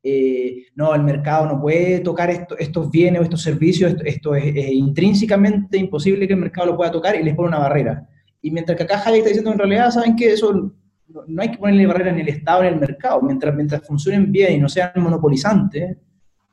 [0.04, 2.30] eh, no, el mercado no puede tocar
[2.60, 7.16] estos bienes o estos servicios, esto, es, intrínsecamente imposible que el mercado lo pueda tocar
[7.16, 8.08] y les pone una barrera.
[8.42, 10.72] Y mientras que acá Hayek está diciendo en realidad, saben que eso
[11.08, 14.54] no, hay que ponerle barrera en el Estado en el mercado, mientras, mientras funcionen bien
[14.54, 15.98] y no sean monopolizantes,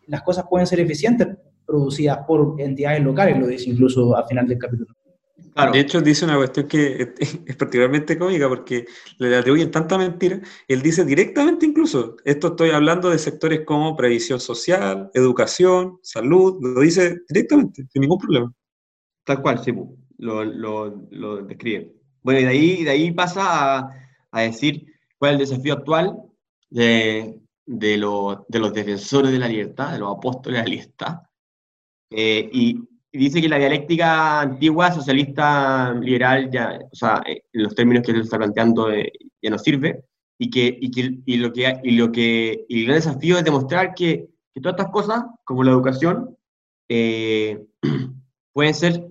[0.07, 1.29] las cosas pueden ser eficientes
[1.67, 4.95] producidas por entidades locales, lo dice incluso al final del capítulo.
[5.55, 8.87] De hecho, dice una cuestión que es particularmente cómica porque
[9.19, 10.41] le atribuyen tanta mentira.
[10.67, 16.81] Él dice directamente incluso, esto estoy hablando de sectores como previsión social, educación, salud, lo
[16.81, 18.53] dice directamente, sin ningún problema.
[19.25, 19.73] Tal cual, sí,
[20.19, 21.93] lo, lo, lo describe.
[22.23, 23.91] Bueno, y de ahí, de ahí pasa a,
[24.31, 24.87] a decir
[25.19, 26.17] cuál es el desafío actual
[26.71, 27.89] de, de,
[28.49, 31.23] de, los defensores de la libertad, de los apóstoles de la libertad.
[32.11, 32.81] Eh, y,
[33.19, 38.13] dice que la dialéctica antigua, socialista, liberal, ya, o sea, eh, en los términos que
[38.13, 40.05] él está planteando, eh, ya no sirve,
[40.39, 43.45] y que, y que y lo que, y lo que y el gran desafío es
[43.45, 46.37] demostrar que, que todas estas cosas, como la educación,
[46.89, 49.07] pueden ser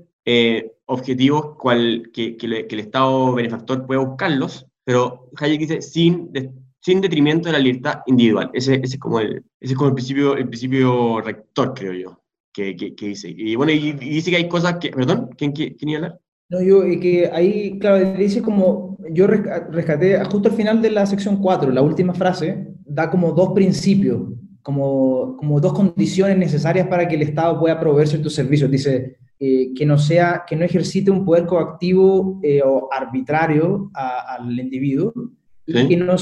[0.86, 6.32] objetivos cual, que, que, el Estado benefactor puede buscarlos, pero Hayek dice sin,
[6.82, 8.50] sin detrimento de la libertad individual.
[8.54, 12.21] Ese, ese, es como el, ese es como el principio, el principio rector, creo yo,
[12.54, 13.34] que, que, dice.
[13.36, 14.90] Y bueno, y, dice que hay cosas que...
[14.90, 16.20] Perdón, ¿quién, quién, quién iba a hablar?
[16.50, 21.38] No, yo, que ahí, claro, dice como, yo rescaté, justo al final de la sección
[21.38, 24.22] 4, la última frase, da como dos principios,
[24.62, 28.70] como, como dos condiciones necesarias para que el Estado pueda proveer ciertos servicios.
[28.70, 34.60] Dice, eh, que, no sea, que no ejercite un poder coactivo eh, o arbitrario al
[34.60, 35.14] individuo
[35.66, 36.16] y, que no,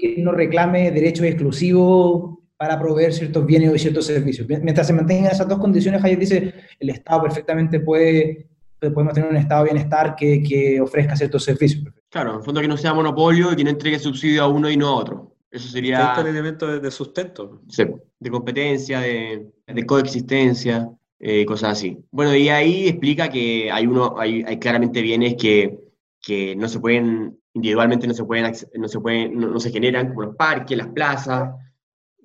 [0.00, 4.46] que no reclame derechos exclusivos para proveer ciertos bienes y ciertos servicios.
[4.48, 9.36] Mientras se mantengan esas dos condiciones, Hayek dice, el Estado perfectamente puede, podemos tener un
[9.36, 11.84] Estado de bienestar que, que ofrezca ciertos servicios.
[12.08, 14.70] Claro, en el fondo que no sea monopolio y que no entregue subsidio a uno
[14.70, 15.36] y no a otro.
[15.50, 16.14] Eso sería...
[16.18, 17.62] el elemento de, sustento.
[17.68, 17.84] Sí,
[18.18, 20.90] de competencia, de, de coexistencia.
[21.18, 21.96] Eh, cosas así.
[22.10, 25.78] Bueno, y ahí explica que hay, uno, hay, hay claramente bienes que,
[26.20, 30.22] que, no se pueden, individualmente no se pueden, no se, pueden, no, se generan, como
[30.22, 31.54] los parques, las plazas,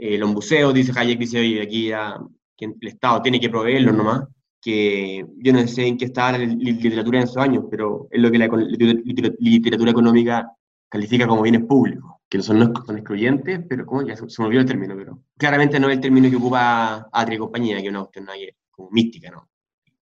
[0.03, 2.19] eh, los museos, dice Hayek, dice, oye, aquí ya,
[2.57, 4.23] que el Estado tiene que proveerlos nomás,
[4.59, 8.31] que yo no sé en qué está la literatura en esos años, pero es lo
[8.31, 10.51] que la literatura económica
[10.89, 14.01] califica como bienes públicos, que no son, son excluyentes, pero ¿cómo?
[14.01, 17.37] Ya se, me olvidó el término, pero claramente no es el término que ocupa Atria
[17.37, 18.55] compañía, que una cuestión ayer
[18.89, 19.49] mística, ¿no?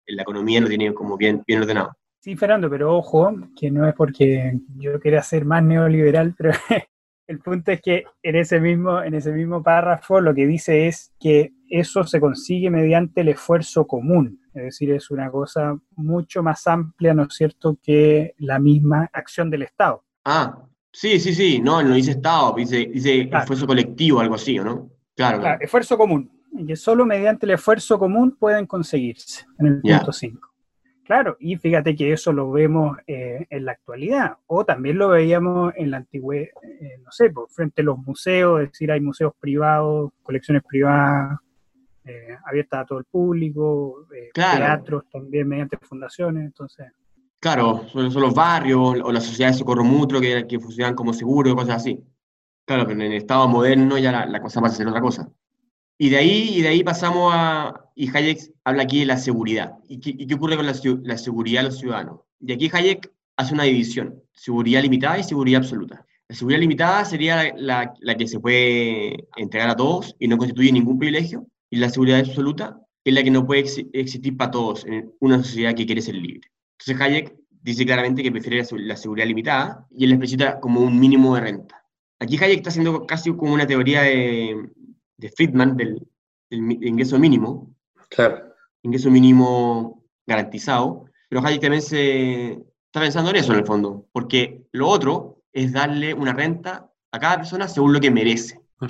[0.05, 1.97] La economía no tiene como bien, bien ordenado.
[2.19, 6.51] Sí, Fernando, pero ojo, que no es porque yo quiera ser más neoliberal, pero
[7.27, 11.13] el punto es que en ese mismo, en ese mismo párrafo lo que dice es
[11.19, 16.65] que eso se consigue mediante el esfuerzo común, es decir, es una cosa mucho más
[16.67, 20.03] amplia, ¿no es cierto?, que la misma acción del Estado.
[20.25, 24.89] Ah, sí, sí, sí, no, no dice Estado, dice, dice esfuerzo colectivo, algo así, ¿no?
[25.15, 29.81] Claro, claro, esfuerzo común y que solo mediante el esfuerzo común pueden conseguirse en el
[29.81, 30.49] punto 5.
[31.07, 35.71] Claro, y fíjate que eso lo vemos eh, en la actualidad, o también lo veíamos
[35.77, 39.31] en la antigüedad, eh, no sé, por frente a los museos, es decir, hay museos
[39.39, 41.39] privados, colecciones privadas
[42.03, 46.91] eh, abiertas a todo el público, teatros también mediante fundaciones, entonces...
[47.39, 51.55] Claro, son, los barrios o las sociedades de socorro mutuo que, que funcionan como seguro,
[51.55, 52.03] cosas así.
[52.65, 55.29] Claro, pero en el estado moderno ya la, la cosa pasa a ser otra cosa.
[55.97, 59.73] Y de ahí, y de ahí pasamos a, y Hayek habla aquí de la seguridad.
[59.89, 62.19] ¿Y qué, ocurre con la, la, seguridad de los ciudadanos?
[62.39, 66.05] Y aquí Hayek hace una división, seguridad limitada y seguridad absoluta.
[66.29, 70.71] La seguridad limitada sería la, la, que se puede entregar a todos y no constituye
[70.71, 71.47] ningún privilegio.
[71.71, 73.61] Y la seguridad absoluta es la que no puede
[73.93, 76.51] existir para todos en una sociedad que quiere ser libre.
[76.79, 81.33] Entonces Hayek dice claramente que prefiere la seguridad limitada y él la como un mínimo
[81.33, 81.83] de renta.
[82.19, 84.69] Aquí Hayek está haciendo casi como una teoría de,
[85.17, 86.07] de Friedman del,
[86.49, 87.75] ingreso mínimo.
[88.09, 88.53] Claro.
[88.83, 91.05] Ingreso mínimo garantizado.
[91.29, 92.51] Pero Hayek también se
[92.85, 97.19] está pensando en eso en el fondo, porque lo otro es darle una renta a
[97.19, 98.59] cada persona según lo que merece.
[98.79, 98.87] Ah,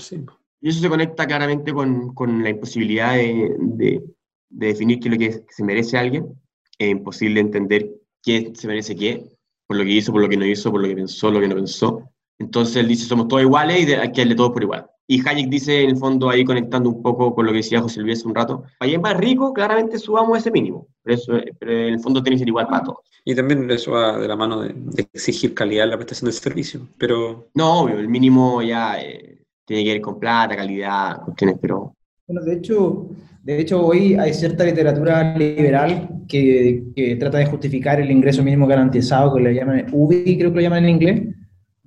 [0.59, 4.03] y eso se conecta claramente con, con la imposibilidad de, de,
[4.49, 6.27] definir qué es lo que se merece a alguien.
[6.77, 7.89] Es imposible entender
[8.23, 9.29] qué se merece qué,
[9.67, 11.47] por lo que hizo, por lo que no hizo, por lo que pensó, lo que
[11.47, 12.09] no pensó.
[12.39, 14.87] Entonces él dice, somos todos iguales y hay que darle todo por igual.
[15.09, 18.01] Y Hayek dice, en el fondo, ahí conectando un poco con lo que decía José
[18.01, 21.71] Luis hace un rato, para es más rico, claramente subamos ese mínimo, pero, eso, pero
[21.71, 22.99] en el fondo tiene que ser igual para todos.
[23.23, 26.33] Y también eso va de la mano de, de exigir calidad en la prestación de
[26.33, 27.47] servicio, pero...
[27.55, 31.93] No, obvio, el mínimo ya eh, tiene que ver con plata, calidad, cuestiones, pero...
[32.27, 33.07] Bueno, de hecho,
[33.43, 38.67] de hecho hoy hay cierta literatura liberal que, que trata de justificar el ingreso mínimo
[38.67, 41.21] garantizado, que le llaman UBI, creo que lo llaman en inglés,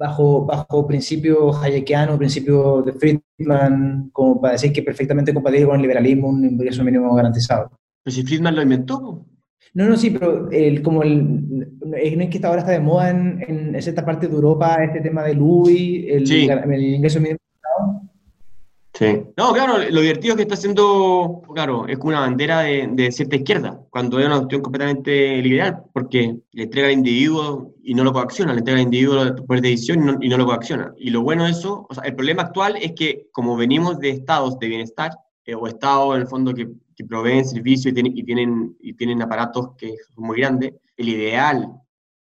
[0.01, 5.83] bajo, bajo principio hayekiano, principio de Friedman, como para decir que perfectamente compatible con el
[5.83, 7.71] liberalismo un ingreso mínimo garantizado.
[8.03, 9.27] Pero si Friedman lo inventó.
[9.75, 13.75] No, no, sí, pero el, como el, no es que ahora está de moda en,
[13.75, 16.49] en cierta parte de Europa este tema del UBI, el, Sí.
[16.49, 17.39] el ingreso mínimo.
[19.37, 23.11] No, claro, lo divertido es que está haciendo, claro, es como una bandera de, de
[23.11, 28.05] cierta izquierda, cuando es una cuestión completamente liberal, porque le entrega al individuo y no
[28.05, 30.45] lo coacciona, le entrega al individuo el poder de decisión y no, y no lo
[30.45, 30.93] coacciona.
[30.99, 34.11] Y lo bueno de eso, o sea, el problema actual es que como venimos de
[34.11, 35.13] estados de bienestar,
[35.47, 38.93] eh, o estados en el fondo que, que proveen servicios y tienen, y, tienen, y
[38.93, 41.73] tienen aparatos que son muy grandes, el ideal,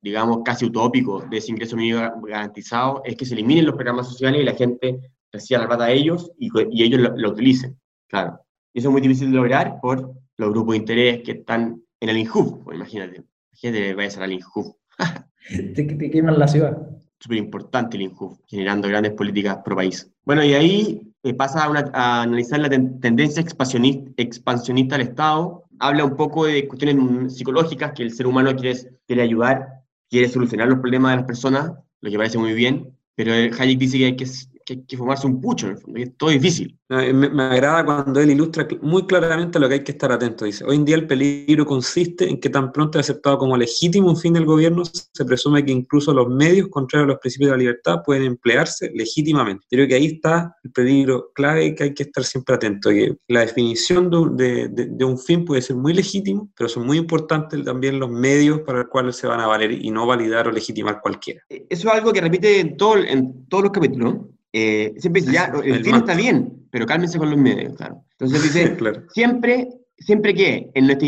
[0.03, 4.43] digamos, casi utópico de ese ingreso mínimo garantizado es que se eliminen los programas sociales
[4.43, 5.01] y la gente
[5.33, 8.41] reciba la plata a ellos y, y ellos lo, lo utilicen, claro.
[8.73, 12.09] Y eso es muy difícil de lograr por los grupos de interés que están en
[12.09, 14.69] el INJUF, pues imagínate, imagínate vayas al INJUF,
[15.75, 16.77] Te, te queman la ciudad.
[17.21, 20.11] súper importante el INJUF, generando grandes políticas pro país.
[20.25, 25.09] Bueno, y ahí eh, pasa a, una- a analizar la ten- tendencia expansionista, expansionista del
[25.09, 29.67] Estado, habla un poco de cuestiones psicológicas, que el ser humano quiere, quiere ayudar,
[30.11, 33.99] quiere solucionar los problemas de las personas, lo que parece muy bien, pero Hayek dice
[33.99, 34.27] que hay que,
[34.69, 36.79] que hay que fumarse un pucho, en el fondo, que es todo difícil.
[36.91, 40.45] Me, me agrada cuando él ilustra muy claramente lo que hay que estar atento.
[40.45, 44.09] Dice, hoy en día el peligro consiste en que tan pronto es aceptado como legítimo
[44.09, 47.57] un fin del gobierno, se presume que incluso los medios contrarios a los principios de
[47.57, 49.65] la libertad pueden emplearse legítimamente.
[49.71, 53.41] Creo que ahí está el peligro clave que hay que estar siempre atento, que la
[53.41, 56.97] definición de, un- de- de- de un fin puede ser muy legítimo, pero son muy
[56.99, 60.53] importantes también los medios para los cuales se van a valer y no validar o
[60.53, 61.41] legitimar cualquiera.
[61.49, 64.15] Eh, Eso es algo que repite en, todo, en todos los capítulos.
[64.61, 65.99] Eh, siempre dice, ya, el, El mantra.
[65.99, 68.05] está bien, pero cálmense con los medios, claro.
[68.19, 69.05] Entonces dice, Claro.
[69.11, 71.07] Siempre, siempre que en nuestra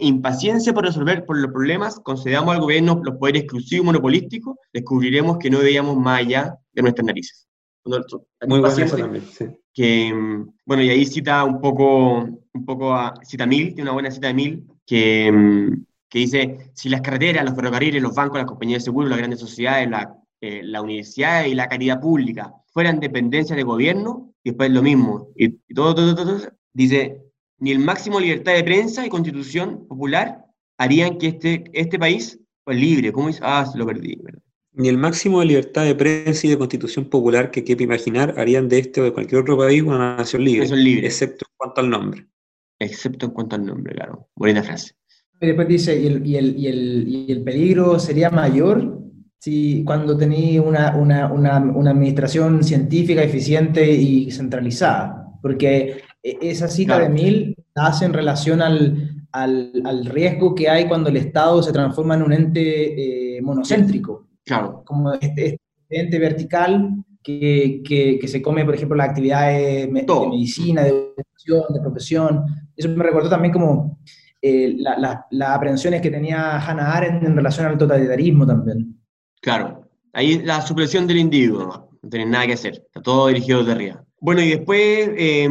[0.00, 5.38] impaciencia por resolver por los problemas concedamos al gobierno los poderes exclusivos y monopolísticos, descubriremos
[5.38, 7.48] que no veíamos más allá de nuestras narices.
[7.84, 7.98] Muy
[8.60, 9.24] bueno eso también.
[9.32, 9.46] sí.
[9.72, 13.82] que, mm, bueno, y ahí cita un poco, un poco a, cita a Mill, tiene
[13.82, 18.14] una buena cita de Mill, que, mm, que dice, si las carreteras, los ferrocarriles, los
[18.14, 22.00] bancos, las compañías de seguro, las grandes sociedades, la, eh, la universidad y la caridad
[22.00, 26.52] pública fueran dependencias de gobierno, y después lo mismo, y, y todo, todo, todo, todo,
[26.72, 27.22] dice,
[27.58, 30.44] ni el máximo libertad de prensa y constitución popular
[30.78, 33.38] harían que este, este país pues, libre, ¿cómo dice?
[33.42, 34.42] Ah, se lo perdí, ¿verdad?
[34.72, 38.68] Ni el máximo de libertad de prensa y de constitución popular que quepa imaginar harían
[38.68, 41.06] de este o de cualquier otro país una nación libre, Nación libre.
[41.06, 42.26] excepto en cuanto al nombre.
[42.80, 44.28] Excepto en cuanto al nombre, claro.
[44.34, 44.94] Bonita frase.
[45.40, 49.01] Y después dice, y el, y el, y el, y el peligro sería mayor
[49.42, 55.26] si cuando tenía una, una, una, una administración científica eficiente y centralizada.
[55.42, 57.04] Porque e- esa cita Claro.
[57.12, 61.60] de Mill la hace en relación al, al, al riesgo que hay cuando el Estado
[61.60, 65.60] se transforma en un ente eh, monocéntrico Claro, como este, este
[66.00, 70.28] ente vertical que, que, que se come, por ejemplo, las actividades de Todo.
[70.28, 72.44] medicina, de educación, de profesión.
[72.76, 73.98] Eso me recordó también como
[74.40, 79.01] eh, la- la- las aprehensiones que tenía Hannah Arendt en relación al totalitarismo también.
[79.42, 81.66] Claro, ahí la supresión del individuo,
[82.02, 84.04] no, tiene nada que hacer, está todo dirigido desde arriba.
[84.20, 85.48] Bueno, y después eh,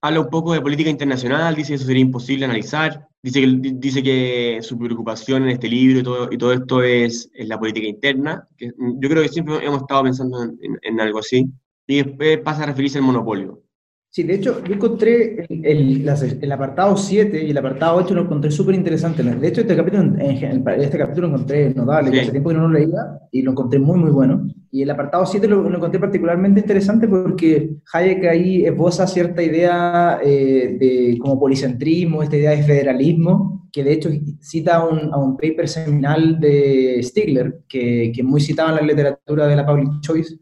[0.00, 3.72] habla un poco de política internacional, dice que eso sería imposible analizar, dice que, di-
[3.74, 7.58] dice que su preocupación en este libro y todo, y todo esto es, es la
[7.58, 11.18] política interna, que mm, yo creo que siempre hemos estado pensando en, en- en algo
[11.18, 11.46] así,
[11.86, 13.62] y después pasa a referirse al monopolio.
[14.12, 15.64] Sí, de hecho, yo encontré el,
[16.04, 16.08] el-
[16.42, 19.22] el apartado 7 y el apartado 8 lo encontré súper interesante.
[19.22, 20.20] De hecho, este capítulo, en,
[20.80, 22.18] este capítulo lo encontré notable, Sí.
[22.18, 22.98] hace tiempo que no lo leía
[23.30, 24.48] y lo encontré muy, muy bueno.
[24.72, 30.18] Y el apartado 7 lo, lo encontré particularmente interesante porque Hayek ahí esboza cierta idea
[30.24, 35.18] eh, de como policentrismo, esta idea de federalismo, que de hecho cita a un, a
[35.18, 39.64] un paper seminal de Stigler, que, que es muy citado en la literatura de la
[39.64, 40.36] public choice,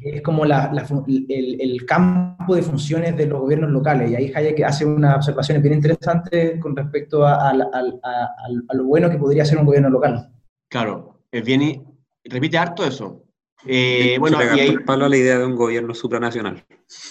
[0.00, 4.10] que es como la- la el, el campo de funciones de los gobiernos locales.
[4.10, 8.28] Y ahí Hayek hace unas observaciones bien interesantes con respecto a, a a-
[8.68, 10.30] a lo bueno que podría ser un gobierno local.
[10.70, 11.82] Claro, es bien, y-
[12.24, 13.24] repite harto eso.
[13.66, 16.64] Eh, bueno, y ahí, el palo a la idea de un gobierno supranacional.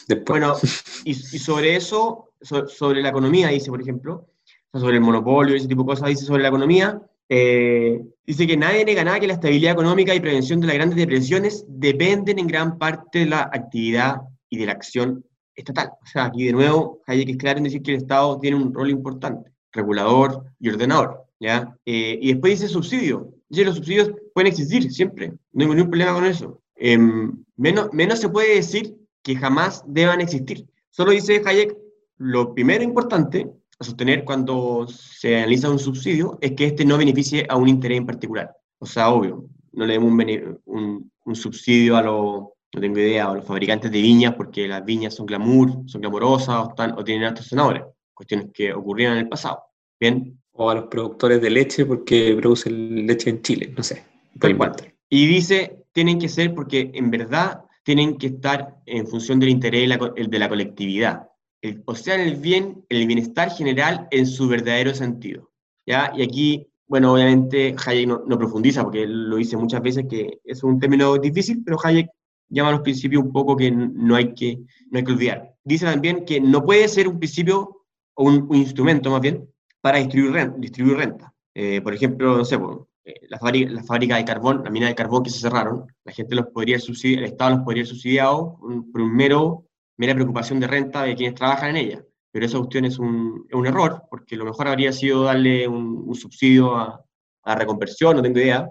[0.08, 0.40] Después.
[0.40, 0.54] Bueno,
[1.04, 4.28] y, y sobre eso, so- sobre la economía, dice, por ejemplo,
[4.74, 8.58] sobre el monopolio y ese tipo de cosas, dice sobre la economía, eh, dice que
[8.58, 12.48] nadie nega nada que la estabilidad económica y prevención de las grandes depresiones dependen en
[12.48, 14.18] gran parte de la actividad
[14.50, 15.26] y de la acción
[15.56, 15.92] estatal.
[16.02, 18.74] O sea, aquí de nuevo Hayek es claro en decir que el Estado tiene un
[18.74, 21.26] rol importante, regulador y ordenador.
[21.40, 21.76] ¿ya?
[21.86, 23.34] Eh, y después dice subsidio.
[23.50, 26.62] Dice los subsidios pueden existir siempre, no hay ningún problema con eso.
[26.76, 30.66] Em, menos, menos se puede decir que jamás deban existir.
[30.90, 31.76] Solo dice Hayek,
[32.18, 33.50] lo primero importante
[33.80, 38.00] a sostener cuando se analiza un subsidio es que este no beneficie a un interés
[38.00, 38.56] en particular.
[38.80, 40.12] O sea, obvio, no le demos
[40.66, 42.42] un, un, subsidio a los,
[42.74, 46.66] no tengo idea, a los fabricantes de viñas porque las viñas son glamour, son glamorosas
[46.66, 49.64] o, están, o tienen altos senadores, cuestiones que ocurrieron en el pasado.
[50.00, 50.40] ¿Bien?
[50.54, 54.04] O a los productores de leche porque producen leche en Chile, no sé.
[55.10, 59.82] Y dice, tienen que ser porque en verdad tienen que estar en función del interés
[59.82, 61.28] de la, de la colectividad.
[61.86, 65.52] O sea, el bien, el bienestar general en su verdadero sentido.
[65.86, 66.12] ¿ya?
[66.16, 70.80] Y aquí, bueno, obviamente Hayek no, profundiza porque lo dice muchas veces que es un
[70.80, 72.10] término difícil, pero Hayek
[72.50, 74.60] llama a los principios un poco que no hay que,
[74.92, 75.54] no hay que olvidar.
[75.64, 79.50] Dice también que no puede ser un principio o un, instrumento más bien
[79.82, 80.58] para distribuir renta.
[80.58, 81.34] Distribuir renta.
[81.54, 82.58] Eh, por ejemplo, no sé,
[83.04, 86.12] eh, la, fábrica, la fábrica de carbón, la mina de carbón que se cerraron, la
[86.12, 89.67] gente los podría subsidiar, el Estado los podría subsidiar por un mero,
[89.98, 92.06] mera preocupación de renta de quienes trabajan en ella.
[92.32, 96.76] Pero esa cuestión es un, un error, porque lo mejor habría sido darle un, subsidio
[96.76, 97.04] a,
[97.44, 98.70] a, reconversión, no tengo idea,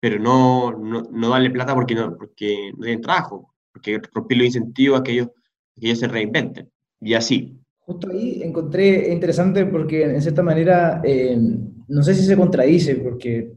[0.00, 4.46] pero no, no, no, darle plata porque no, porque no tienen trabajo, porque romper los
[4.46, 5.28] incentivos a que ellos,
[5.74, 6.70] que ellos se reinventen.
[7.00, 7.56] Y así.
[7.80, 11.38] Justo ahí encontré interesante porque en cierta manera, eh,
[11.86, 13.52] no sé si se contradice, porque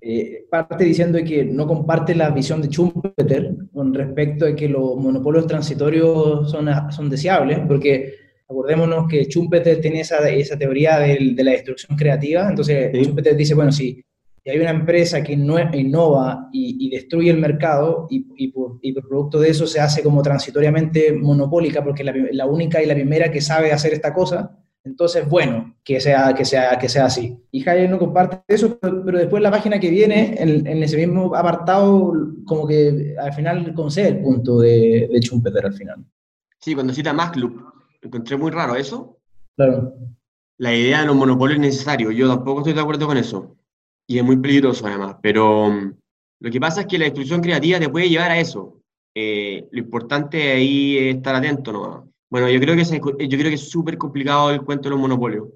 [0.00, 4.96] eh, parte diciendo que no comparte la visión de Schumpeter con respecto a que los
[4.96, 8.14] monopolios transitorios son, son deseables, porque
[8.48, 13.54] acordémonos que Schumpeter tiene esa, esa teoría de, de la destrucción creativa, entonces Schumpeter dice,
[13.54, 14.02] bueno, si,
[14.48, 19.40] hay una empresa que innova y, destruye el mercado y, y, por, y, por, producto
[19.40, 23.30] de eso se hace como transitoriamente monopólica, porque es la, la única y la primera
[23.30, 27.36] que sabe hacer esta cosa, entonces, bueno, que sea, que sea, que sea así.
[27.50, 32.12] Y Hayek no comparte eso, pero, después la página que viene, en, ese mismo apartado,
[32.44, 36.04] como que al final concede el punto de, de Schumpeter al final.
[36.60, 37.64] Sí, cuando cita Club,
[38.00, 39.18] encontré muy raro eso.
[39.56, 39.92] Claro.
[40.58, 42.12] La idea de los monopolios es necesario.
[42.12, 43.56] Yo tampoco estoy de acuerdo con eso.
[44.06, 45.16] Y es muy peligroso además.
[45.20, 45.94] Pero mm,
[46.40, 48.80] lo que pasa es que la destrucción creativa te puede llevar a eso.
[49.14, 52.12] Eh, lo importante ahí es estar atento, ¿no?
[52.28, 53.00] Bueno, yo creo que es, yo
[53.38, 55.48] creo que es súper complicado el cuento de los monopolios.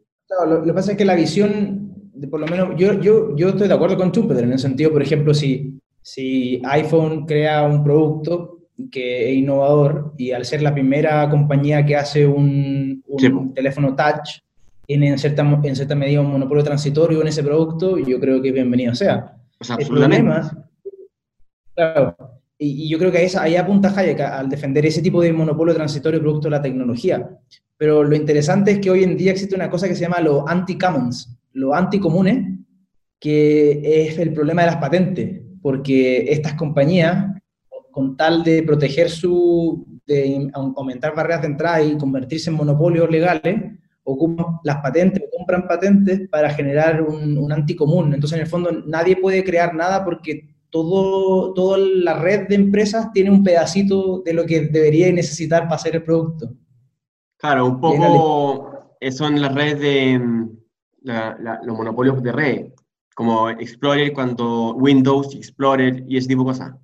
[0.46, 3.68] lo, que pasa es que la visión, de, por lo menos, yo, yo, yo estoy
[3.68, 8.58] de acuerdo con Schumpeter en el sentido, por ejemplo, si, si iPhone crea un producto
[8.90, 14.40] que es innovador y al ser la primera compañía que hace un, un teléfono touch,
[14.86, 18.52] tiene en cierta, en cierta medida un monopolio transitorio en ese producto, yo creo que
[18.52, 19.36] bienvenido sea.
[19.60, 20.66] O sea, el problema,
[21.74, 22.16] claro,
[22.62, 26.48] y, yo creo que ahí, apunta Hayek al defender ese tipo de monopolio transitorio producto
[26.48, 27.28] de la tecnología.
[27.78, 30.46] Pero lo interesante es que hoy en día existe una cosa que se llama lo
[30.46, 32.46] anti-commons, lo anticomunes,
[33.18, 37.26] que es el problema de las patentes, porque estas compañías,
[37.90, 43.72] con tal de proteger su, de aumentar barreras de entrada y convertirse en monopolios legales,
[44.04, 48.12] ocupan las patentes compran patentes para generar un, un anticomún.
[48.12, 53.12] Entonces, en el fondo, nadie puede crear nada porque todo, toda la red de empresas
[53.12, 56.54] tiene un pedacito de lo que debería necesitar para hacer el producto.
[57.36, 60.50] Claro, un poco son las redes de mm,
[61.62, 62.66] los monopolios de red,
[63.14, 66.74] como Explorer cuando Windows, Explorer y ese tipo de cosas.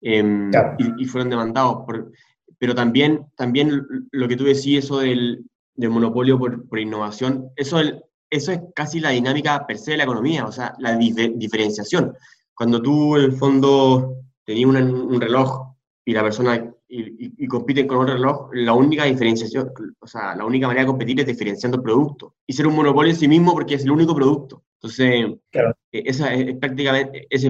[0.00, 0.50] Em,
[0.98, 1.84] y, fueron demandados.
[1.84, 2.12] Por,
[2.58, 7.80] pero también, también lo que tú decís, eso del, del monopolio por, por, innovación, eso,
[8.30, 12.14] eso es casi la dinámica per se de la economía, o sea, la diferenciación
[12.58, 18.14] cuando tú en el fondo tenías un, reloj y la persona y, compiten con otro
[18.14, 22.34] reloj, la única diferenciación, o sea, la única manera de competir es diferenciando el producto
[22.46, 24.64] y ser un monopolio en sí mismo porque es el único producto.
[24.80, 27.48] Entonces, eh, esa es, prácticamente es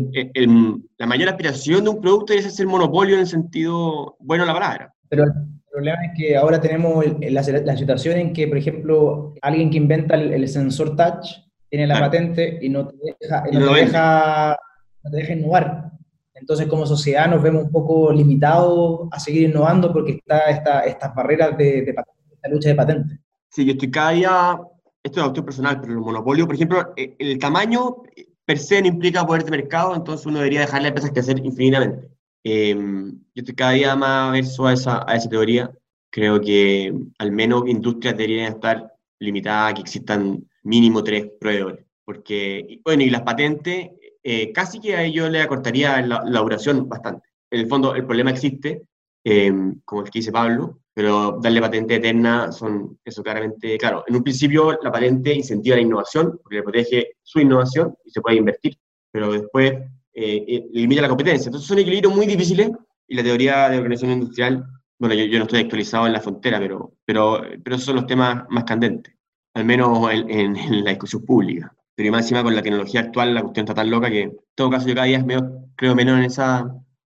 [0.99, 4.55] la mayor aspiración de un producto es ser monopolio en el sentido bueno de la
[4.55, 4.95] palabra.
[5.09, 5.33] Pero el
[5.71, 10.49] problema es que ahora tenemos la, situación en que, por ejemplo, alguien que inventa el,
[10.49, 11.29] sensor touch
[11.71, 14.57] tiene la patente y no te deja, y no te deja
[15.03, 15.93] no te deja innovar.
[16.35, 21.15] Entonces, como sociedad nos vemos un poco limitados a seguir innovando porque está esta, estas
[21.15, 23.19] barreras de, de esta lucha de patentes.
[23.51, 24.61] Sí, yo estoy cada día,
[25.03, 28.03] esto es opción personal, pero el monopolio, por ejemplo, eh, el tamaño
[28.45, 31.39] per se no implica poder de mercado, entonces uno debería dejarle a empresas que hacer
[31.45, 32.09] infinitamente.
[32.45, 35.71] Em, yo estoy cada día más verso a esa, a esa teoría.
[36.11, 41.85] Creo que al menos industrias deberían estar limitadas a que existan mínimo tres proveedores.
[42.05, 43.91] Porque, bueno, y las patentes
[44.31, 47.27] eh, casi que a ello le acortaría la, duración bastante.
[47.51, 48.83] En el fondo, el problema existe,
[49.25, 49.51] eh,
[49.87, 54.23] como el que dice Pablo, pero darle patente eterna son, eso claramente, claro, en un
[54.23, 58.77] principio la patente incentiva la innovación, porque le protege su innovación y se puede invertir,
[59.11, 59.73] pero después
[60.13, 61.49] eh, limita la competencia.
[61.49, 62.71] Entonces son equilibrios muy difíciles
[63.07, 64.63] y la teoría de organización industrial,
[64.99, 68.07] bueno, yo, yo no estoy actualizado en la frontera, pero, pero, pero esos son los
[68.07, 69.15] temas más candentes,
[69.55, 71.75] al menos en, en, la discusión pública.
[71.99, 74.71] Pero más encima con la tecnología actual la cuestión está tan loca que en todo
[74.71, 75.27] caso yo cada día
[75.75, 76.73] creo menos en esa,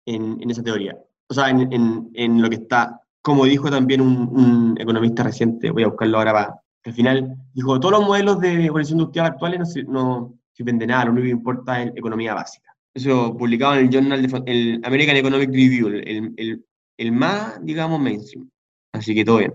[0.07, 0.97] en, en esa teoría.
[1.29, 5.69] O sea, en, en, en, lo que está, como dijo también un, un, economista reciente,
[5.69, 9.27] voy a buscarlo ahora para, que al final dijo, todos los modelos de organización industrial
[9.27, 12.75] actuales no, no sirven de nada, lo único que importa es economía básica.
[12.91, 16.65] Eso publicado en el Journal, de, el American Economic Review, el, el,
[16.97, 18.49] el, más, digamos, mainstream.
[18.93, 19.53] Así que todo bien.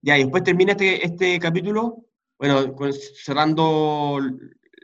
[0.00, 2.06] Ya, y después termina este, este capítulo,
[2.38, 2.74] bueno,
[3.22, 4.18] cerrando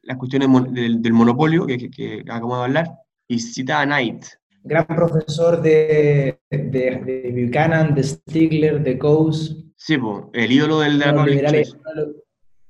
[0.02, 2.90] las cuestiones del, del monopolio que, que, que, acabamos de hablar,
[3.28, 4.24] y cita a Knight.
[4.64, 9.54] Gran profesor de, de, de Buchanan, de Stigler, de Coase.
[9.76, 11.76] Sí, pues, el ídolo del, de la uno, liberales,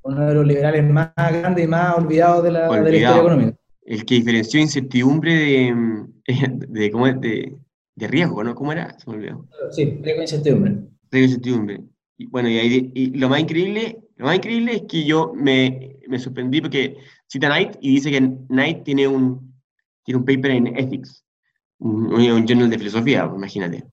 [0.03, 2.85] uno de los liberales más grandes y más olvidados de la, Olvidado.
[2.85, 3.59] de la historia económica
[3.89, 5.75] el que diferenció incertidumbre de,
[6.69, 7.19] de, ¿cómo es?
[7.21, 7.57] de,
[7.97, 8.55] de riesgo, ¿no?
[8.55, 8.97] ¿Cómo era?
[8.99, 9.49] Se me olvidó.
[9.71, 10.73] Sí, riesgo e incertidumbre.
[11.11, 11.81] Riesgo e incertidumbre.
[12.19, 15.97] Y bueno, y, ahí, y lo, más increíble, lo más increíble es que yo me,
[16.09, 16.97] me sorprendí porque
[17.27, 19.55] cita Knight y dice que Knight tiene un,
[20.03, 21.25] tiene un paper en Ethics,
[21.79, 23.85] un, un journal de filosofía, imagínate.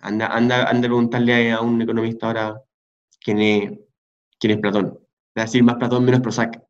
[0.00, 2.62] Anda, anda, anda a preguntarle a un economista ahora
[3.22, 3.72] quién es,
[4.38, 4.98] quién es Platón.
[5.36, 6.62] Va a decir más Platón, menos Prozac.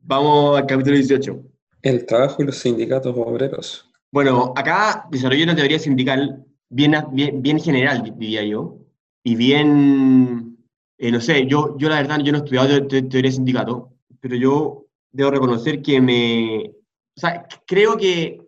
[0.00, 1.42] Vamos al capítulo 18.
[1.82, 3.90] El trabajo y los sindicatos obreros.
[4.12, 8.78] Bueno, acá desarrollé una teoría sindical bien, bien, bien general, diría yo,
[9.22, 10.58] y bien,
[10.98, 13.36] eh, no sé, yo, yo la verdad, yo no he estudiado te, te, teoría de
[13.36, 16.70] sindicato, pero yo debo reconocer que me,
[17.16, 18.40] o sea, creo que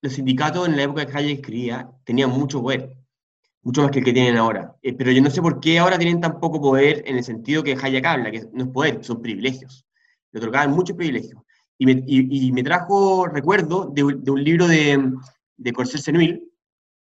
[0.00, 2.96] los sindicatos en la época que Hayek escribía tenían mucho poder,
[3.62, 5.98] mucho más que el que tienen ahora, eh, pero yo no sé por qué ahora
[5.98, 9.22] tienen tan poco poder en el sentido que Hayek habla, que no es poder, son
[9.22, 9.86] privilegios,
[10.32, 11.40] le otorgaban muchos privilegios
[11.78, 15.12] y me, y, y me trajo recuerdo de, de, un libro de,
[15.56, 16.50] de Corsel Senuil,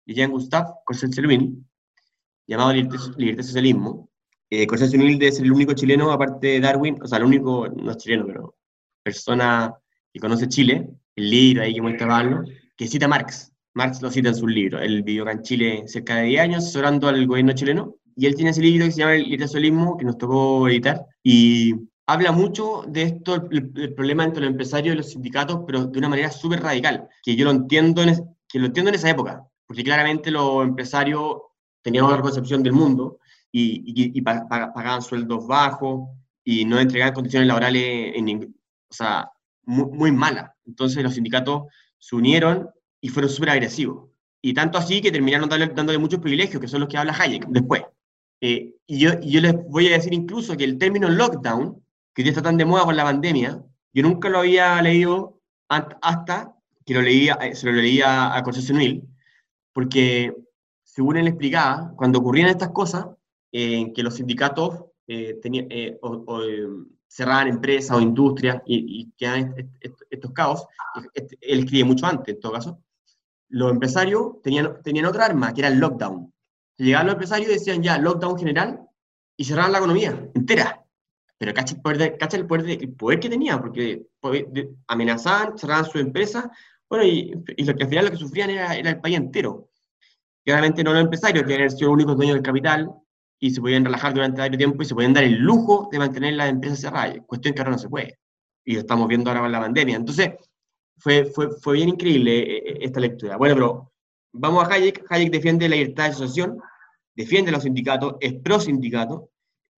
[0.06, 1.64] de Jean-Gustave Corsel Senuil,
[2.46, 4.10] llamado Libertad Socialismo.
[4.56, 7.90] Eh, Corsel Senuil es el único chileno, aparte de Darwin, o sea, el único, no
[7.90, 8.54] es chileno, pero
[9.02, 9.74] persona
[10.12, 12.44] que conoce Chile, el libro ahí que muestra Pablo,
[12.76, 13.52] que cita Marx.
[13.74, 14.78] Marx lo cita en su libro.
[14.78, 18.36] Él vivió acá en Chile cerca de 10 años asesorando al gobierno chileno, y él
[18.36, 21.74] tiene ese libro que se llama Libertad y Socialismo, que nos tocó editar, y
[22.06, 25.98] habla mucho de esto, el, el, problema entre los empresarios y los sindicatos, pero de
[25.98, 29.10] una manera súper radical, que yo lo entiendo en, es, que lo entiendo en esa
[29.10, 31.38] época, porque claramente los empresarios
[31.82, 33.18] tenían otra concepción del mundo
[33.56, 36.08] y, y, y pagaban sueldos bajos
[36.42, 38.52] y no entregaban condiciones laborales, en,
[38.90, 39.30] o sea,
[39.62, 40.50] muy, muy malas.
[40.66, 41.62] Entonces los sindicatos
[41.96, 42.68] se unieron
[43.00, 44.10] y fueron súper agresivos.
[44.42, 47.46] Y tanto así que terminaron dándole, dándole, muchos privilegios, que son los que habla Hayek
[47.46, 47.84] después.
[48.40, 51.80] Eh, y, yo, y yo les voy a decir incluso que el término lockdown
[52.12, 56.52] que ya está tan de moda con la pandemia, yo nunca lo había leído hasta
[56.84, 59.04] que lo leía, eh, se lo leía a Concepción Mil,
[59.72, 60.34] porque
[60.82, 63.06] según él explicaba, cuando ocurrían estas cosas,
[63.56, 66.42] eh, que los sindicatos eh, tenían, eh, o, o,
[67.06, 70.66] cerraban empresas o industrias y, y quedaban est est estos caos,
[71.40, 72.82] él escribe mucho antes en todo caso,
[73.50, 76.34] los empresarios tenían, tenían otra arma, que era el lockdown.
[76.78, 78.80] Llegaban los empresarios y decían ya, lockdown general,
[79.36, 80.84] y cerraban la economía entera.
[81.38, 84.04] Pero cacha el poder, de, cacha el poder, de, el poder que tenía, porque
[84.88, 86.50] amenazaban, cerraban su empresa,
[86.90, 89.70] bueno, y, y, lo que al final lo que sufrían era, era el país entero.
[90.44, 92.90] Claramente no los empresarios, que eran los únicos dueños del capital,
[93.38, 96.34] y se podían relajar durante varios tiempo y se podían dar el lujo de mantener
[96.34, 98.18] las empresas cerradas, cuestión que ahora no se puede.
[98.64, 99.96] Y lo estamos viendo ahora con la pandemia.
[99.96, 100.30] Entonces,
[100.98, 103.36] fue, fue, fue bien increíble eh, eh, esta lectura.
[103.36, 103.92] Bueno, pero
[104.32, 105.04] vamos a Hayek.
[105.10, 106.58] Hayek defiende la libertad de asociación,
[107.14, 109.30] defiende los sindicatos, es pro sindicato,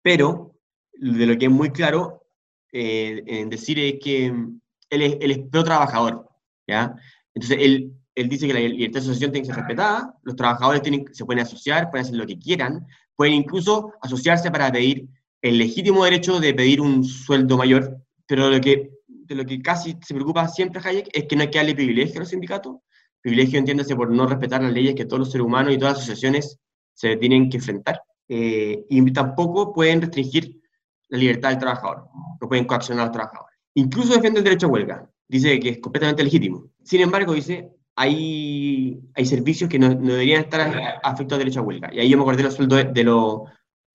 [0.01, 0.55] pero
[0.93, 2.23] de lo que es muy claro
[2.71, 6.29] eh, en decir es que él es, él es pro trabajador,
[6.67, 6.95] ¿ya?
[7.33, 10.81] Entonces, él, él dice que la libertad de asociación tiene que ser respetada, los trabajadores
[10.81, 12.85] tienen, se pueden asociar, pueden hacer lo que quieran,
[13.15, 15.07] pueden incluso asociarse para pedir
[15.41, 19.95] el legítimo derecho de pedir un sueldo mayor, pero lo que, de lo que casi
[20.01, 22.77] se preocupa siempre Hayek es que no hay que darle privilegio a los sindicatos,
[23.21, 26.03] privilegio entiéndase por no respetar las leyes que todos los seres humanos y todas las
[26.03, 26.59] asociaciones
[26.93, 30.61] se tienen que enfrentar, eh, y tampoco pueden restringir
[31.09, 32.07] la libertad del trabajador,
[32.41, 33.57] no pueden coaccionar a los trabajadores.
[33.75, 36.71] Incluso defiende el derecho a huelga, dice que es completamente legítimo.
[36.83, 40.61] Sin embargo, dice, hay, hay servicios que no, no deberían estar
[41.03, 41.93] afectados al derecho a huelga.
[41.93, 43.45] Y ahí yo me acordé de los sueldos de, de, lo,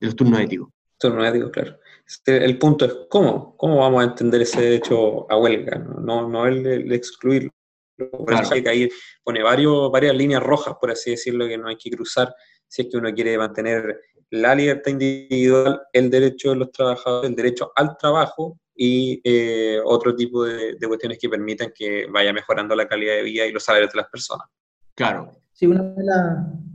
[0.01, 0.68] de los turnos éticos.
[0.98, 1.78] Turnos éticos, claro.
[2.07, 6.46] Este, el punto es cómo, cómo vamos a entender ese derecho a huelga, no, no,
[6.46, 7.51] el, el excluirlo.
[7.96, 8.88] Por eso hay que ahí
[9.22, 12.34] pone varios, varias líneas rojas, por así decirlo, que no hay que cruzar
[12.66, 17.36] si es que uno quiere mantener la libertad individual, el derecho de los trabajadores, el
[17.36, 22.88] derecho al trabajo y eh, otro tipo de, cuestiones que permitan que vaya mejorando la
[22.88, 24.48] calidad de vida y los salarios de las personas.
[24.94, 25.32] Claro.
[25.52, 26.02] Sí, una de,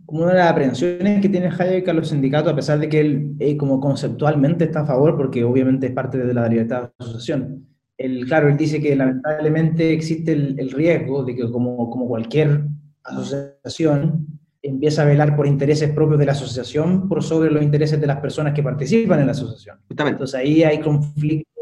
[0.06, 3.36] una de las aprehensiones que tiene Hayek a los sindicatos, a pesar de que él
[3.40, 7.66] eh, como conceptualmente está a favor, porque obviamente es parte de la libertad de asociación,
[7.98, 12.66] el, claro, él dice que lamentablemente existe el, el riesgo de que como, como cualquier
[13.04, 14.28] asociación,
[14.62, 18.20] empieza a velar por intereses propios de la asociación por sobre los intereses de las
[18.20, 19.80] personas que participan en la asociación.
[19.90, 21.55] Entonces ahí hay conflicto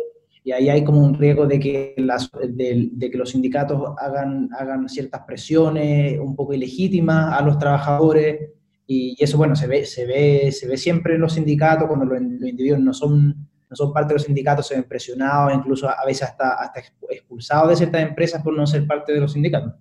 [0.44, 4.90] y ahí hay como un riesgo de que, las, de, que los sindicatos hagan, hagan
[4.90, 8.50] ciertas presiones un poco ilegítimas a los trabajadores
[8.86, 12.20] y, eso, bueno, se ve, se, ve, se ve siempre en los sindicatos cuando los,
[12.20, 16.24] individuos no son, no son parte de los sindicatos, se ven presionados, incluso a veces
[16.24, 19.74] hasta, hasta expulsados de ciertas empresas por no ser parte de los sindicatos.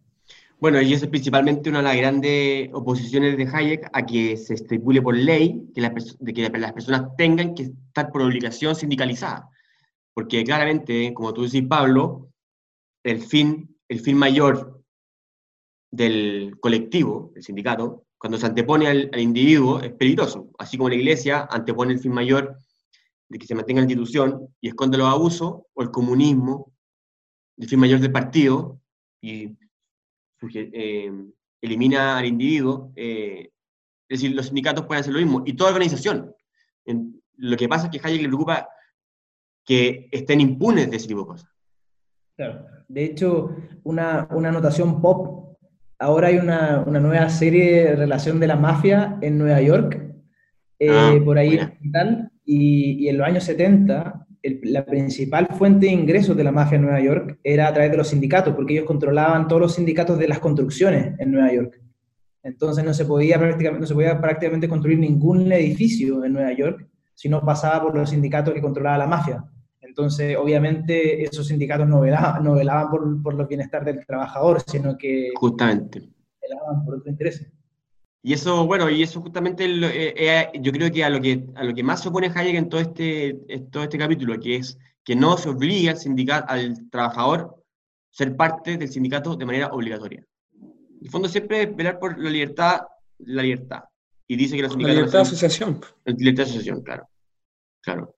[0.60, 4.54] Bueno, y eso es principalmente una de las grandes oposiciones de Hayek a que se
[4.54, 5.90] estipule por ley que,
[6.20, 9.42] de que las personas tengan que estar por obligación sindicalizadas.
[10.14, 12.30] Porque claramente, como tú decís, Pablo,
[13.02, 14.82] el fin, el fin mayor
[15.90, 20.50] del colectivo, el sindicato, cuando se antepone al, individuo, es peligroso.
[20.58, 22.56] Así como la iglesia antepone el fin mayor
[23.28, 26.72] de que se mantenga la institución y esconde los abusos, o el comunismo,
[27.56, 28.80] el fin mayor del partido,
[29.20, 29.56] y
[30.54, 31.10] eh,
[31.60, 33.50] elimina al individuo, eh,
[34.08, 36.34] es decir, los sindicatos pueden hacer lo mismo, y toda organización.
[37.36, 38.68] lo que pasa es que Hayek le preocupa
[39.64, 41.50] que estén impunes de ese tipo de cosas.
[42.36, 42.66] Claro.
[42.88, 45.56] De hecho, una, una anotación pop,
[45.98, 50.02] ahora hay una, una, nueva serie de relación de la mafia en Nueva York,
[50.78, 51.60] eh, ah, por ahí
[52.44, 56.82] y, y, en los años 70 la principal fuente de ingresos de la mafia en
[56.82, 60.28] Nueva York era a través de los sindicatos, porque ellos controlaban todos los sindicatos de
[60.28, 61.80] las construcciones en Nueva York.
[62.42, 66.88] Entonces no se podía prácticamente, no se podía prácticamente construir ningún edificio en Nueva York
[67.22, 69.44] si no pasaba por los sindicatos que controlaba la mafia.
[69.80, 74.98] Entonces, obviamente, esos sindicatos no velaban, no velaban por, por el bienestar del trabajador, sino
[74.98, 76.02] que Justamente.
[76.42, 77.46] velaban por otro interés.
[78.24, 81.62] Y eso, bueno, y eso justamente eh, eh, yo creo que a lo que a
[81.62, 84.76] lo que más se opone Hayek en todo este, en todo este capítulo, que es
[85.04, 87.62] que no se obliga al sindicato, al trabajador
[88.10, 90.24] ser parte del sindicato de manera obligatoria.
[90.60, 92.80] En el fondo siempre es velar por la libertad,
[93.18, 93.84] la libertad.
[94.26, 94.94] Y dice que los sindicatos...
[94.94, 95.80] La libertad de asociación.
[96.04, 97.08] La libertad de asociación, claro.
[97.82, 98.14] Claro.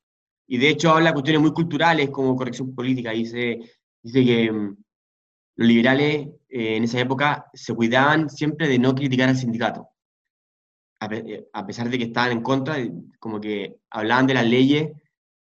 [0.47, 3.11] Y de hecho habla de cuestiones muy culturales como corrección política.
[3.11, 3.61] Dice,
[4.03, 4.77] dice que mm,
[5.57, 9.89] los liberales eh, en esa época se cuidaban siempre de no criticar al sindicato.
[11.11, 12.77] Eh, a, pesar de que estaban en contra,
[13.19, 14.91] como que hablaban de las leyes,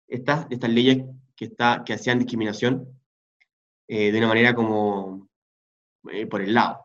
[0.06, 1.04] estas, de estas leyes
[1.36, 2.88] que, está, que hacían discriminación
[3.88, 5.28] eh, de una manera como
[6.10, 6.83] eh, por el lado.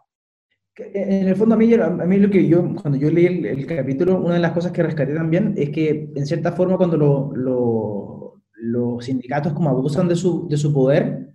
[0.94, 4.22] En el fondo, a mí, a mí lo que yo, cuando yo leí el, capítulo,
[4.22, 9.54] una de las cosas que rescaté también es que, en cierta forma, cuando los sindicatos
[9.54, 11.34] como abusan de su, de su poder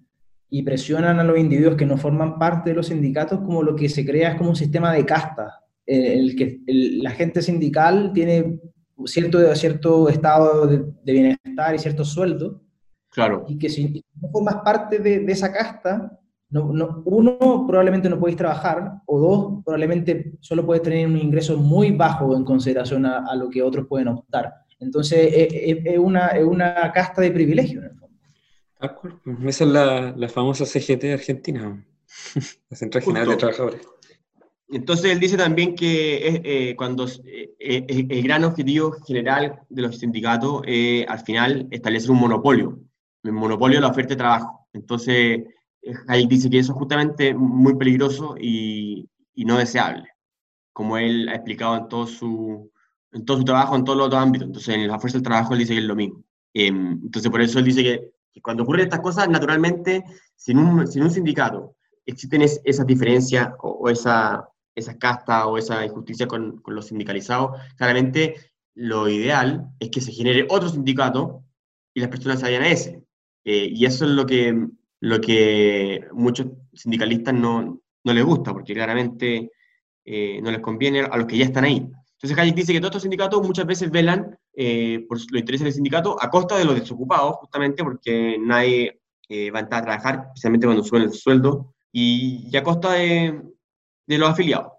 [0.50, 3.88] y presionan a los individuos que no forman parte de los sindicatos, como lo que
[3.88, 5.52] se crea es como un sistema de castas,
[5.86, 8.60] el que la gente sindical tiene
[9.06, 12.62] cierto, cierto estado de, bienestar y cierto sueldo.
[13.10, 13.44] Claro.
[13.48, 16.18] Y que si no formas parte de, esa casta,
[16.50, 21.56] no, no, uno, probablemente no podéis trabajar, o dos, probablemente solo puedes tener un ingreso
[21.56, 24.52] muy bajo en consideración a, lo que otros pueden optar.
[24.78, 29.48] Entonces, es, una, es una casta de privilegio, en el fondo.
[29.48, 31.84] Esa es la, la famosa CGT de Argentina,
[32.70, 33.80] la Central General de Trabajadores.
[34.68, 39.98] Entonces él dice también que eh, cuando eh, eh, el gran objetivo general de los
[39.98, 42.78] sindicatos es al final establecer un monopolio,
[43.22, 44.66] el monopolio de la oferta de trabajo.
[44.72, 45.44] Entonces
[46.08, 50.08] Hayek dice que eso es justamente muy peligroso y, y, no deseable,
[50.72, 52.70] como él ha explicado en todo su,
[53.12, 54.46] en todo su trabajo, en todos los otros ámbitos.
[54.46, 56.24] Entonces en la fuerza del trabajo él dice que es lo mismo.
[56.54, 58.12] Em, entonces por eso él dice que,
[58.42, 60.02] cuando ocurren estas cosas, naturalmente,
[60.34, 66.26] sin un, sin un sindicato, existen esas diferencias o esa esa casta o esa injusticia
[66.26, 68.34] con, con, los sindicalizados, claramente
[68.74, 71.44] lo ideal es que se genere otro sindicato
[71.94, 73.02] y las personas se vayan a ese.
[73.44, 74.68] Eh, y eso es lo que,
[75.04, 79.50] lo que muchos sindicalistas no, no les gusta, porque claramente
[80.04, 81.86] eh, no les conviene a los que ya están ahí.
[82.14, 85.74] Entonces Hayek dice que todos estos sindicatos muchas veces velan eh, por los intereses del
[85.74, 89.00] sindicato a costa de los desocupados, justamente porque nadie
[89.52, 93.42] va a entrar a trabajar, especialmente cuando suben el sueldo, y, y a costa de,
[94.06, 94.72] de los afiliados.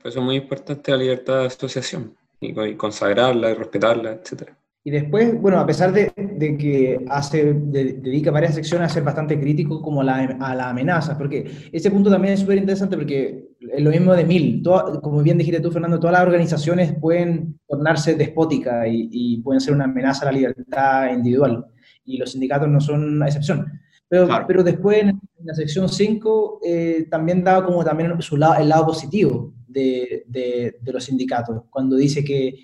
[0.00, 4.50] Por eso es muy importante la libertad de asociación y consagrarla y respetarla, etc.
[4.86, 9.40] Y después, bueno, a pesar de, de que hace, dedica varias secciones a ser bastante
[9.40, 13.90] crítico como la, a la amenaza, porque ese punto también es súper interesante porque lo
[13.90, 14.62] mismo de Mil.
[15.02, 19.84] como bien dijiste tú, Fernando, todas las organizaciones pueden tornarse despóticas y, pueden ser una
[19.84, 21.64] amenaza a la libertad individual.
[22.04, 23.66] Y los sindicatos no son una excepción.
[24.08, 28.68] Pero, pero después, en, la sección 5, eh, también daba como también su lado, el
[28.68, 32.54] lado positivo de, de, los sindicatos, cuando dice que,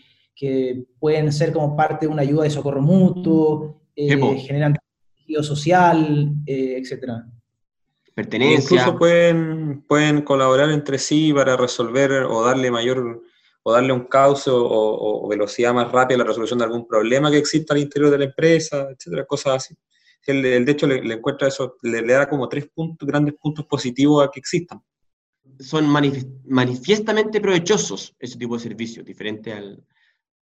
[0.41, 4.75] que, pueden ser como parte de una ayuda de socorro mutuo, eh, generan
[5.17, 7.27] tejido social, eh, etcétera
[8.15, 8.75] pertenencia.
[8.75, 13.23] Incluso pueden, pueden colaborar entre sí para resolver o darle mayor
[13.63, 17.39] o darle un cauce o, velocidad más rápida a la resolución de algún problema que
[17.39, 19.75] exista al interior de la empresa, etcétera, cosas así.
[20.27, 24.31] El, de hecho le, encuentra eso, le, da como tres puntos, grandes puntos positivos a
[24.31, 24.81] que existan.
[25.59, 25.87] Son
[26.47, 29.85] manifiestamente provechosos ese tipo de servicios, diferente al,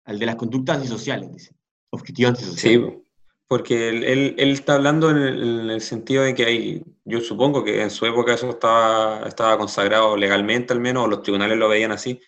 [0.08, 1.52] al de las conductas antisociales, dice.
[1.92, 2.90] Objetivos antisociales.
[2.90, 3.04] Sí,
[3.48, 7.90] porque él, él, está hablando en el, sentido de que hay, yo supongo que en
[7.90, 12.20] su época eso estaba, estaba consagrado legalmente al menos, o los tribunales lo veían así,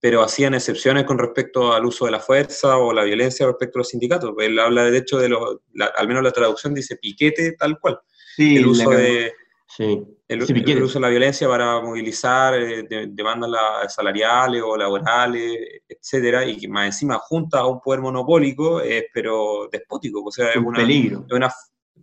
[0.00, 3.80] pero hacían excepciones con respecto al uso de la fuerza o la violencia respecto a
[3.80, 4.34] los sindicatos.
[4.38, 5.62] Él habla de hecho de lo,
[5.96, 7.98] al menos la traducción dice piquete tal cual.
[8.36, 9.32] Sí, el uso de,
[9.68, 10.02] Sí.
[10.26, 10.42] El,
[10.82, 16.86] uso de la violencia para movilizar eh, demandas salariales o laborales, etcétera, y que más
[16.86, 18.80] encima junta a un poder monopólico,
[19.12, 21.26] pero despótico, o sea, es un peligro.
[21.30, 21.52] una,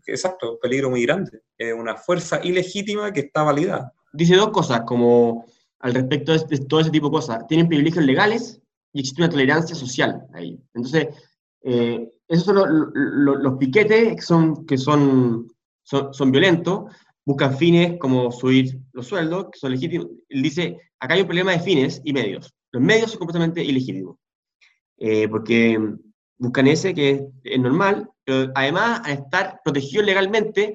[0.05, 3.91] exacto, un peligro muy grande, es una fuerza ilegítima que está validada.
[4.13, 5.45] Dice dos cosas, como
[5.80, 8.61] al respecto de, todo ese tipo de cosas, tienen privilegios legales
[8.93, 10.59] y existe una tolerancia social ahí.
[10.74, 11.07] Entonces,
[11.63, 15.47] eh, esos son los piquetes que son, que son,
[15.84, 16.86] son, son violentos,
[17.26, 20.07] buscan fines como subir los sueldos, que son legítimos.
[20.30, 22.53] Él dice, acá hay un problema de fines y medios.
[22.71, 24.17] Los medios son completamente ilegítimos,
[24.97, 25.80] eh, porque
[26.38, 30.73] buscan ese que es, normal, pero además, al estar protegidos legalmente,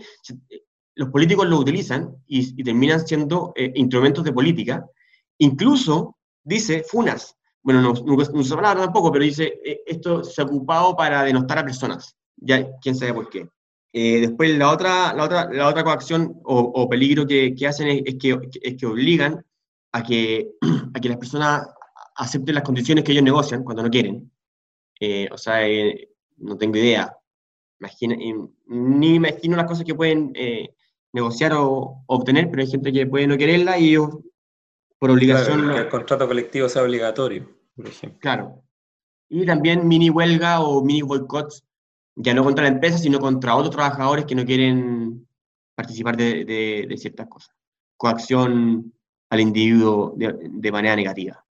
[0.95, 4.85] los políticos lo utilizan y, terminan siendo eh, instrumentos de política.
[5.39, 7.37] Incluso, dice, funas.
[7.63, 11.23] Bueno, no, no, no usa palabra tampoco, pero dice, eh, esto se ha ocupado para
[11.23, 12.17] denostar a personas.
[12.37, 13.49] Ya, quién sabe por qué.
[13.93, 18.17] Eh, después la otra, la otra, la otra coacción o, peligro que, que hacen es,
[18.21, 19.45] que, es que obligan
[19.93, 20.49] a que,
[20.95, 21.69] a que las personas
[22.17, 24.31] acepten las condiciones que ellos negocian cuando no quieren.
[25.01, 27.17] Eh, o sea, eh, no tengo idea.
[27.81, 28.15] Imagina,
[28.67, 30.35] ni imagino las cosas que pueden
[31.13, 34.19] negociar o, obtener, pero hay gente que puede no quererla y ellos,
[34.99, 35.73] por obligación...
[35.73, 38.19] que el contrato colectivo sea obligatorio, por ejemplo.
[38.21, 38.63] Claro.
[39.31, 41.65] Y también mini huelga o mini boicots
[42.17, 45.27] ya no contra la empresa, sino contra otros trabajadores que no quieren
[45.75, 46.45] participar de,
[46.89, 47.55] de, ciertas cosas.
[47.97, 48.93] Coacción
[49.31, 51.45] al individuo de, manera negativa.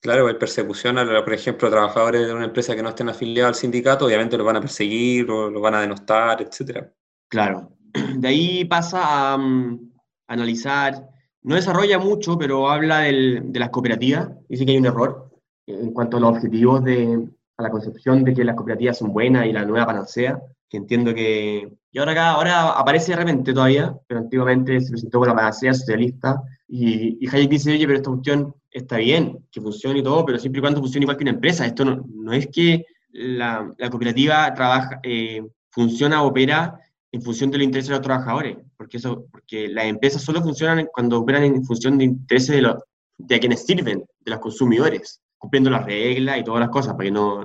[0.00, 3.54] Claro, hay persecución a, por ejemplo, trabajadores de una empresa que no estén afiliados al
[3.54, 6.88] sindicato, obviamente los van a perseguir o los van a denostar, etc.
[7.28, 7.70] Claro.
[8.16, 9.92] De ahí pasa a, mm,
[10.26, 11.08] analizar,
[11.42, 14.30] no desarrolla mucho, pero habla del, de las cooperativas.
[14.48, 15.30] Dice que hay un error
[15.66, 17.28] en cuanto a los objetivos de,
[17.62, 21.14] a la concepción de que las cooperativas son buenas y la nueva panacea, que entiendo
[21.14, 21.72] que...
[21.90, 25.74] Y ahora acá, ahora aparece de repente todavía, pero antiguamente se presentó con la panacea
[25.74, 30.24] socialista, y, y Hayek dice, oye, pero esta cuestión está bien, que funcione y todo,
[30.24, 31.66] pero siempre y cuando funcione igual que una empresa.
[31.66, 36.78] Esto no, no es que la, la cooperativa trabaja, eh, funciona, opera
[37.12, 40.88] en función de los intereses de los trabajadores, porque, eso, porque las empresas solo funcionan
[40.92, 42.76] cuando operan en función de intereses de, los,
[43.18, 47.10] de quienes sirven, de los consumidores cumpliendo las reglas y todas las cosas, para que
[47.10, 47.44] no,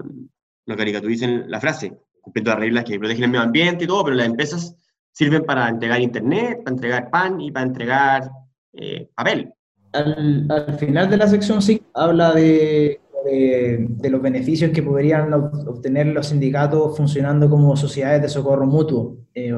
[0.67, 4.15] no caricaturicen la frase, cumpliendo las reglas que protegen el medio ambiente y todo, pero
[4.15, 4.75] las empresas
[5.11, 8.29] sirven para entregar internet, para entregar pan y para entregar
[8.73, 9.51] eh, papel.
[9.93, 16.05] Al, al, final de la sección sí habla de, de, los beneficios que podrían obtener
[16.05, 19.17] los sindicatos funcionando como sociedades de socorro mutuo.
[19.33, 19.51] Eh,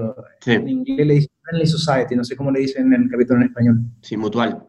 [0.46, 3.48] en inglés le dicen friendly society, no sé cómo le dicen en el capítulo en
[3.48, 3.82] español.
[4.02, 4.66] Sí, mutual.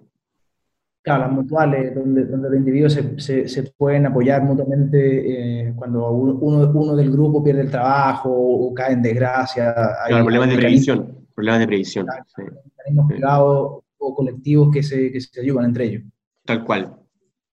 [1.02, 6.70] Claro, las mutuales, donde, donde los individuos se, se, pueden apoyar mutuamente eh, cuando uno,
[6.74, 9.74] uno del grupo pierde el trabajo o, cae en desgracia.
[10.06, 11.26] Claro, problemas de previsión.
[11.34, 12.06] Problemas de previsión.
[12.36, 16.02] Mecanismos privados o colectivos que se, que se ayudan entre ellos.
[16.44, 16.94] Tal cual.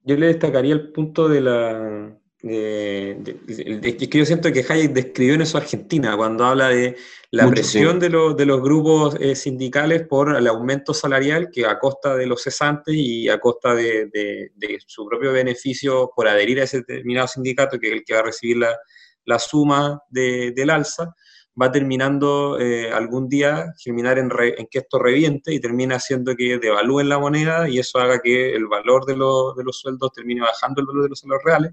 [0.02, 2.16] Yo le destacaría el punto de la,
[2.46, 6.96] es que yo siento que Hayek describió en eso Argentina, cuando habla de
[7.30, 11.78] la presión de, los, de los grupos eh, sindicales por el aumento salarial que a
[11.78, 14.50] costa de los cesantes y a costa de,
[14.86, 18.24] su propio beneficio por adherir a ese determinado sindicato, que es el que va a
[18.24, 18.78] recibir la,
[19.24, 21.14] la suma del alza,
[21.60, 26.58] va terminando eh, algún día, terminar en, en, que esto reviente y termina haciendo que
[26.58, 30.82] devalúen la moneda y eso haga que el valor de, de los sueldos termine bajando
[30.82, 31.72] el valor de los sueldos reales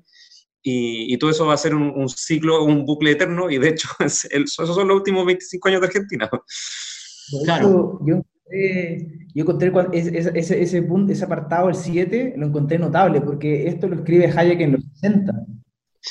[0.63, 4.53] y, todo eso va a ser un, ciclo, un bucle eterno, y de hecho, esos
[4.53, 6.29] son los últimos 25 años de Argentina.
[7.45, 7.99] Claro.
[8.05, 8.21] yo
[9.33, 13.87] yo encontré ese, ese, ese, punto, ese apartado, el 7, lo encontré notable, porque esto
[13.87, 15.33] lo escribe Hayek en los 60.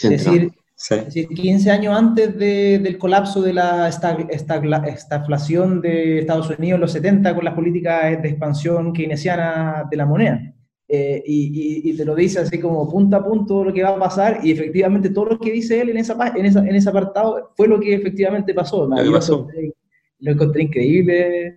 [0.02, 0.52] Es decir,
[0.88, 6.92] decir, 15 años antes de, del colapso de la estagflación de Estados Unidos en los
[6.92, 10.54] 70 con las políticas de expansión keynesiana de la moneda.
[10.92, 13.98] Eh, y, y, te lo dice así como punto a punto lo que va a
[14.00, 17.52] pasar y efectivamente todo lo que dice él en, esa, en, esa, en ese apartado
[17.56, 18.88] fue lo que efectivamente pasó.
[18.88, 19.72] Lo, Encontré,
[20.18, 21.54] lo encontré increíble.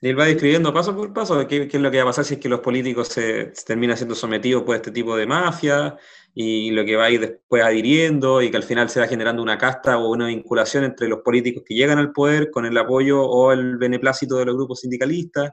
[0.00, 2.24] Y él va describiendo paso por paso qué, qué, es lo que va a pasar
[2.24, 5.96] si es que los políticos se, se terminan siendo sometidos por este tipo de mafia
[6.34, 9.44] y lo que va a ir después adhiriendo y que al final se va generando
[9.44, 13.22] una casta o una vinculación entre los políticos que llegan al poder con el apoyo
[13.22, 15.52] o el beneplácito de los grupos sindicalistas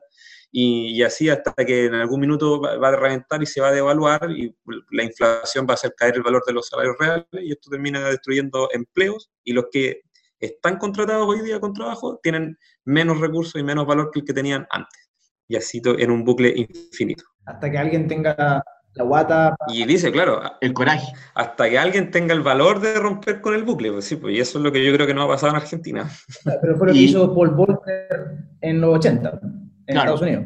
[0.51, 4.31] y, así hasta que en algún minuto va, a reventar y se va a devaluar
[4.31, 4.55] y
[4.91, 8.07] la inflación va a hacer caer el valor de los salarios reales y esto termina
[8.09, 10.01] destruyendo empleos y los que
[10.39, 14.33] están contratados hoy día con trabajo tienen menos recursos y menos valor que el que
[14.33, 15.09] tenían antes.
[15.49, 17.23] Y así en un bucle infinito.
[17.45, 18.61] Hasta que alguien tenga
[18.93, 19.55] la guata.
[19.69, 21.07] Y dice, claro, el coraje.
[21.33, 23.91] Hasta que alguien tenga el valor de romper con el bucle.
[23.93, 25.61] Pues sí, pues, y eso es lo que yo creo que no ha pasado en
[25.61, 26.09] Argentina.
[26.61, 29.39] Pero fue lo que hizo Paul Volcker en los 80
[29.87, 30.45] en Estados Unidos.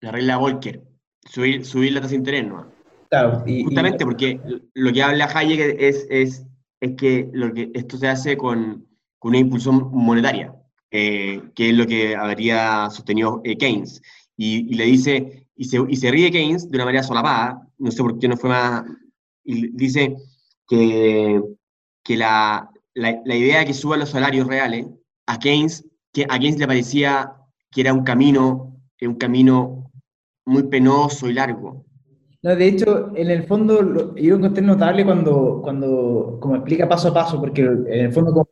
[0.00, 0.82] La regla Volcker,
[1.28, 2.70] subir, subir la tasa de interés, ¿no?
[3.10, 4.40] Claro, y, Justamente porque
[4.74, 6.46] lo que habla Hayek es, es,
[6.80, 8.86] es que, lo que esto se hace con,
[9.18, 10.54] con una impulsión monetaria,
[10.90, 14.00] eh, que es lo que habría sostenido eh, Keynes.
[14.36, 17.90] Y, y, le dice, y se, y se ríe Keynes de una manera solapada, no
[17.90, 18.84] sé por qué no fue más,
[19.42, 20.14] y dice
[20.68, 21.42] que,
[22.04, 24.86] que la, la, la idea de que suban los salarios reales,
[25.26, 27.37] a Keynes, que a Keynes le parecía
[27.70, 29.90] que era un camino, un camino
[30.46, 31.84] muy penoso y largo.
[32.42, 37.14] No, de hecho, en el fondo, yo encontré notable cuando, cuando, como explica paso a
[37.14, 38.48] paso, porque en el fondo como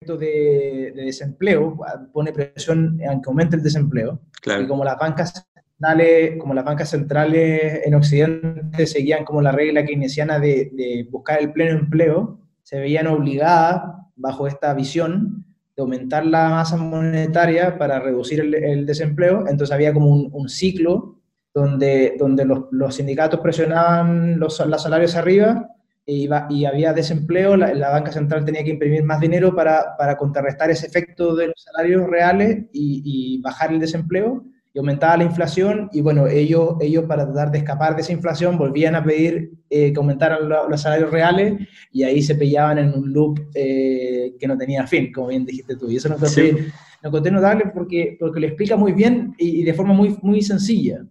[0.00, 1.78] de, de desempleo
[2.12, 4.20] pone presión en que aumente el desempleo,
[4.60, 9.84] y como las bancas centrales, como las bancas centrales en Occidente seguían como la regla
[9.84, 13.82] keynesiana de, de buscar el pleno empleo, se veían obligadas
[14.16, 15.44] bajo esta visión
[15.76, 21.18] de aumentar la masa monetaria para reducir el, desempleo, entonces había como un, ciclo
[21.54, 25.68] donde, donde los, sindicatos presionaban los, los, salarios arriba
[26.04, 30.70] y, y había desempleo, la, banca central tenía que imprimir más dinero para, para contrarrestar
[30.70, 34.44] ese efecto de los salarios reales y bajar el desempleo,
[34.74, 38.56] y aumentaba la inflación y bueno, ellos, ellos para tratar de escapar de esa inflación
[38.56, 41.54] volvían a pedir eh, que aumentaran los salarios reales
[41.90, 45.76] y ahí se pillaban en un loop eh, que no tenía fin, como bien dijiste
[45.76, 45.90] tú.
[45.90, 50.16] Y eso lo encontré, notable porque, porque lo explica muy bien y, de forma muy,
[50.22, 51.04] muy sencilla.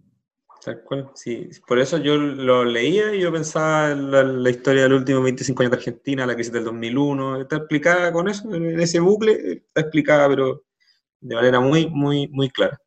[0.64, 1.50] Tal cual, sí.
[1.68, 5.72] Por eso yo lo leía y yo pensaba en la, historia del último 25 años
[5.72, 10.28] de Argentina, la crisis del 2001, está explicada con eso, en ese bucle, está explicada,
[10.30, 10.64] pero
[11.20, 12.80] de manera muy, muy, muy clara.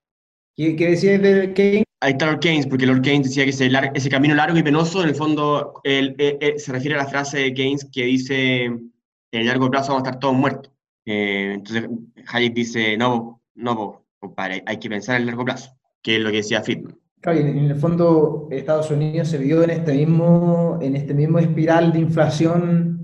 [0.57, 1.85] ¿Qué, qué decía de Keynes?
[2.01, 5.03] Ahí está Lord Keynes, porque Lord Keynes decía que ese, ese camino largo y penoso,
[5.03, 6.15] en el fondo, él,
[6.59, 8.93] se refiere a la frase de Keynes que dice, en
[9.33, 10.71] el largo plazo vamos a estar todos muertos.
[11.07, 11.89] Eh, entonces,
[12.29, 15.71] Hayek dice, no, no, compadre, hay que pensar en el largo plazo,
[16.03, 16.97] que es lo que decía Friedman.
[17.21, 21.91] Claro, en el fondo, Estados Unidos se vio en este mismo, en este mismo espiral
[21.91, 22.95] de inflación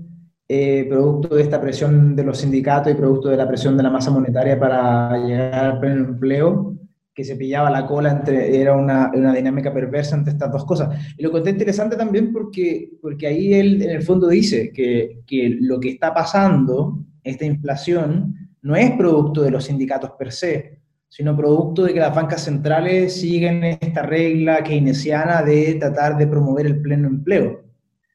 [0.47, 3.89] eh, producto de esta presión de los sindicatos y producto de la presión de la
[3.89, 6.80] masa monetaria para llegar al pleno empleo
[7.13, 11.13] que se pillaba la cola, entre, era una, una, dinámica perversa entre estas dos cosas.
[11.17, 15.57] Y lo está interesante también porque, porque ahí él en el fondo dice que, que
[15.59, 21.35] lo que está pasando, esta inflación, no es producto de los sindicatos per se, sino
[21.35, 26.81] producto de que las bancas centrales siguen esta regla keynesiana de tratar de promover el
[26.81, 27.65] pleno empleo.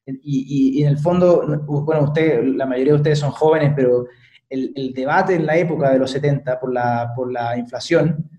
[0.07, 4.07] Y, y, en el fondo, bueno, usted, la mayoría de ustedes son jóvenes, pero
[4.49, 8.31] el, el, debate en la época de los 70 por la, por la inflación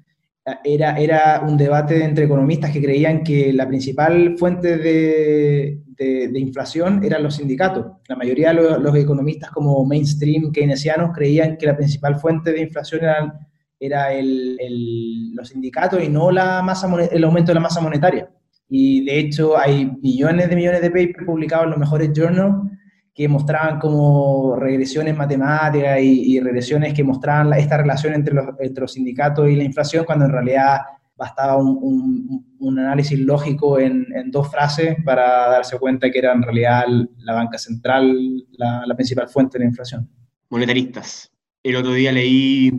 [0.63, 7.03] era, era un debate entre economistas que creían que la principal fuente de, de, inflación
[7.03, 7.85] eran los sindicatos.
[8.07, 13.03] La mayoría de los, economistas como mainstream keynesianos creían que la principal fuente de inflación
[13.03, 13.33] eran,
[13.79, 18.29] era el, los sindicatos y no la masa, el aumento de la masa monetaria.
[18.69, 22.71] Y de hecho hay millones de millones de papers publicados en los mejores journals
[23.17, 28.93] que mostraban como regresiones matemáticas y, regresiones que mostraban esta relación entre los, entre los,
[28.93, 30.81] sindicatos y la inflación, cuando en realidad
[31.15, 36.43] bastaba un, un, análisis lógico en, en, dos frases para darse cuenta que era en
[36.43, 36.85] realidad
[37.17, 38.15] la banca central
[38.51, 40.07] la, la principal fuente de la inflación.
[40.51, 41.31] Monetaristas.
[41.63, 42.71] El otro día leí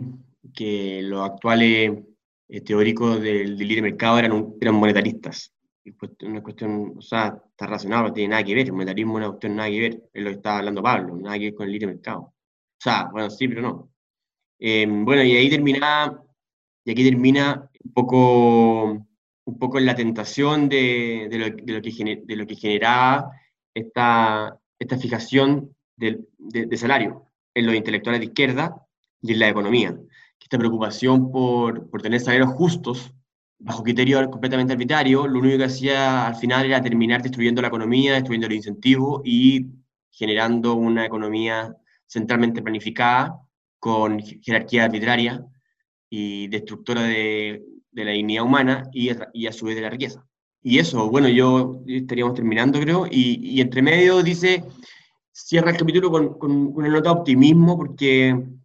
[0.55, 1.91] que los actuales
[2.47, 5.51] eh, teóricos del, del libre mercado eran, eran monetaristas
[6.21, 9.27] una cuestión, o sea, está relacionado, no tiene nada que ver, el monetarismo es una
[9.29, 11.71] cuestión nada que ver, es lo que estaba hablando Pablo, nada que ver con el
[11.71, 12.19] libre mercado.
[12.21, 13.91] O sea, bueno, sí, pero no.
[14.59, 16.23] Em, bueno, y ahí terminaba,
[16.83, 18.83] y aquí termina un poco,
[19.45, 23.31] un poco la tentación de, de, lo, de, lo, que de lo que generaba
[23.73, 28.85] esta, esta fijación de, de, salario en los intelectuales de izquierda
[29.21, 29.97] y en la economía.
[30.39, 33.13] Esta preocupación por, por tener salarios justos,
[33.59, 38.13] bajo criterio completamente arbitrario, lo único que hacía al final era terminar destruyendo la economía,
[38.13, 39.67] destruyendo los incentivos y
[40.09, 41.75] generando una economía
[42.07, 43.39] centralmente planificada,
[43.79, 45.45] con jerarquía arbitraria
[46.09, 50.25] y destructora de, de la dignidad humana y, y, a su vez de la riqueza.
[50.61, 54.63] Y eso, bueno, yo estaríamos terminando, creo, y, y entre medio dice,
[55.31, 58.58] cierra el capítulo con, con una nota de optimismo, porque eh,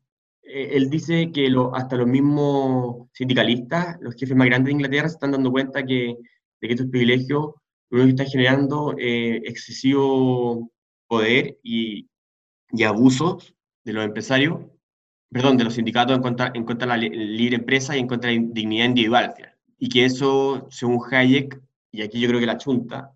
[0.55, 5.14] él dice que lo, hasta los mismos sindicalistas, los jefes más grandes de Inglaterra, se
[5.14, 6.16] están dando cuenta que,
[6.61, 7.55] de que estos privilegios
[7.90, 10.70] están generando eh, excesivo
[11.09, 12.09] poder y,
[12.70, 14.61] y abusos de los empresarios,
[15.30, 18.30] perdón, de los sindicatos en contra, en contra de la libre empresa y en contra
[18.30, 19.34] de la dignidad individual.
[19.78, 23.12] Y que eso, según Hayek, y aquí yo creo que la chunta,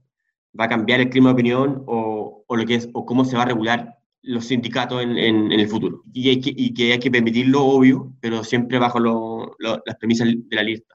[0.59, 3.43] va a cambiar el clima de opinión o lo que es, o cómo se va
[3.43, 6.03] a regular los sindicatos en, en, el futuro.
[6.13, 9.97] Y, hay que, y que hay que permitirlo, obvio, pero siempre bajo lo, lo, las
[9.97, 10.95] premisas de la lista.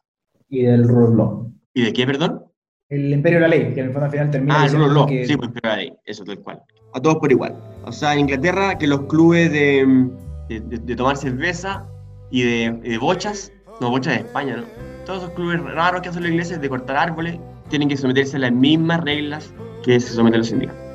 [0.49, 1.51] Y del rule law.
[1.73, 2.43] ¿Y de qué, perdón?
[2.89, 4.61] El imperio de la ley, que en el fondo al final termina...
[4.61, 5.25] Ah, el rule law, que...
[5.25, 6.61] sí, pues imperio de la ley, eso tal cual.
[6.93, 7.57] A todos por igual.
[7.85, 10.09] O sea, en Inglaterra, que los clubes de,
[10.49, 11.87] de, de tomar cerveza
[12.29, 13.51] y de, de, bochas,
[13.81, 14.63] no, bochas de España, ¿no?
[15.05, 18.39] Todos esos clubes raros que hacen los ingleses de cortar árboles tienen que someterse a
[18.39, 19.53] las mismas reglas
[19.83, 20.92] que se someten los sindicatos.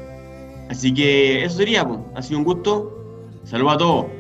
[0.69, 2.01] Así que eso sería, pues.
[2.15, 2.95] ha sido un gusto.
[3.45, 4.19] Saludos a todos.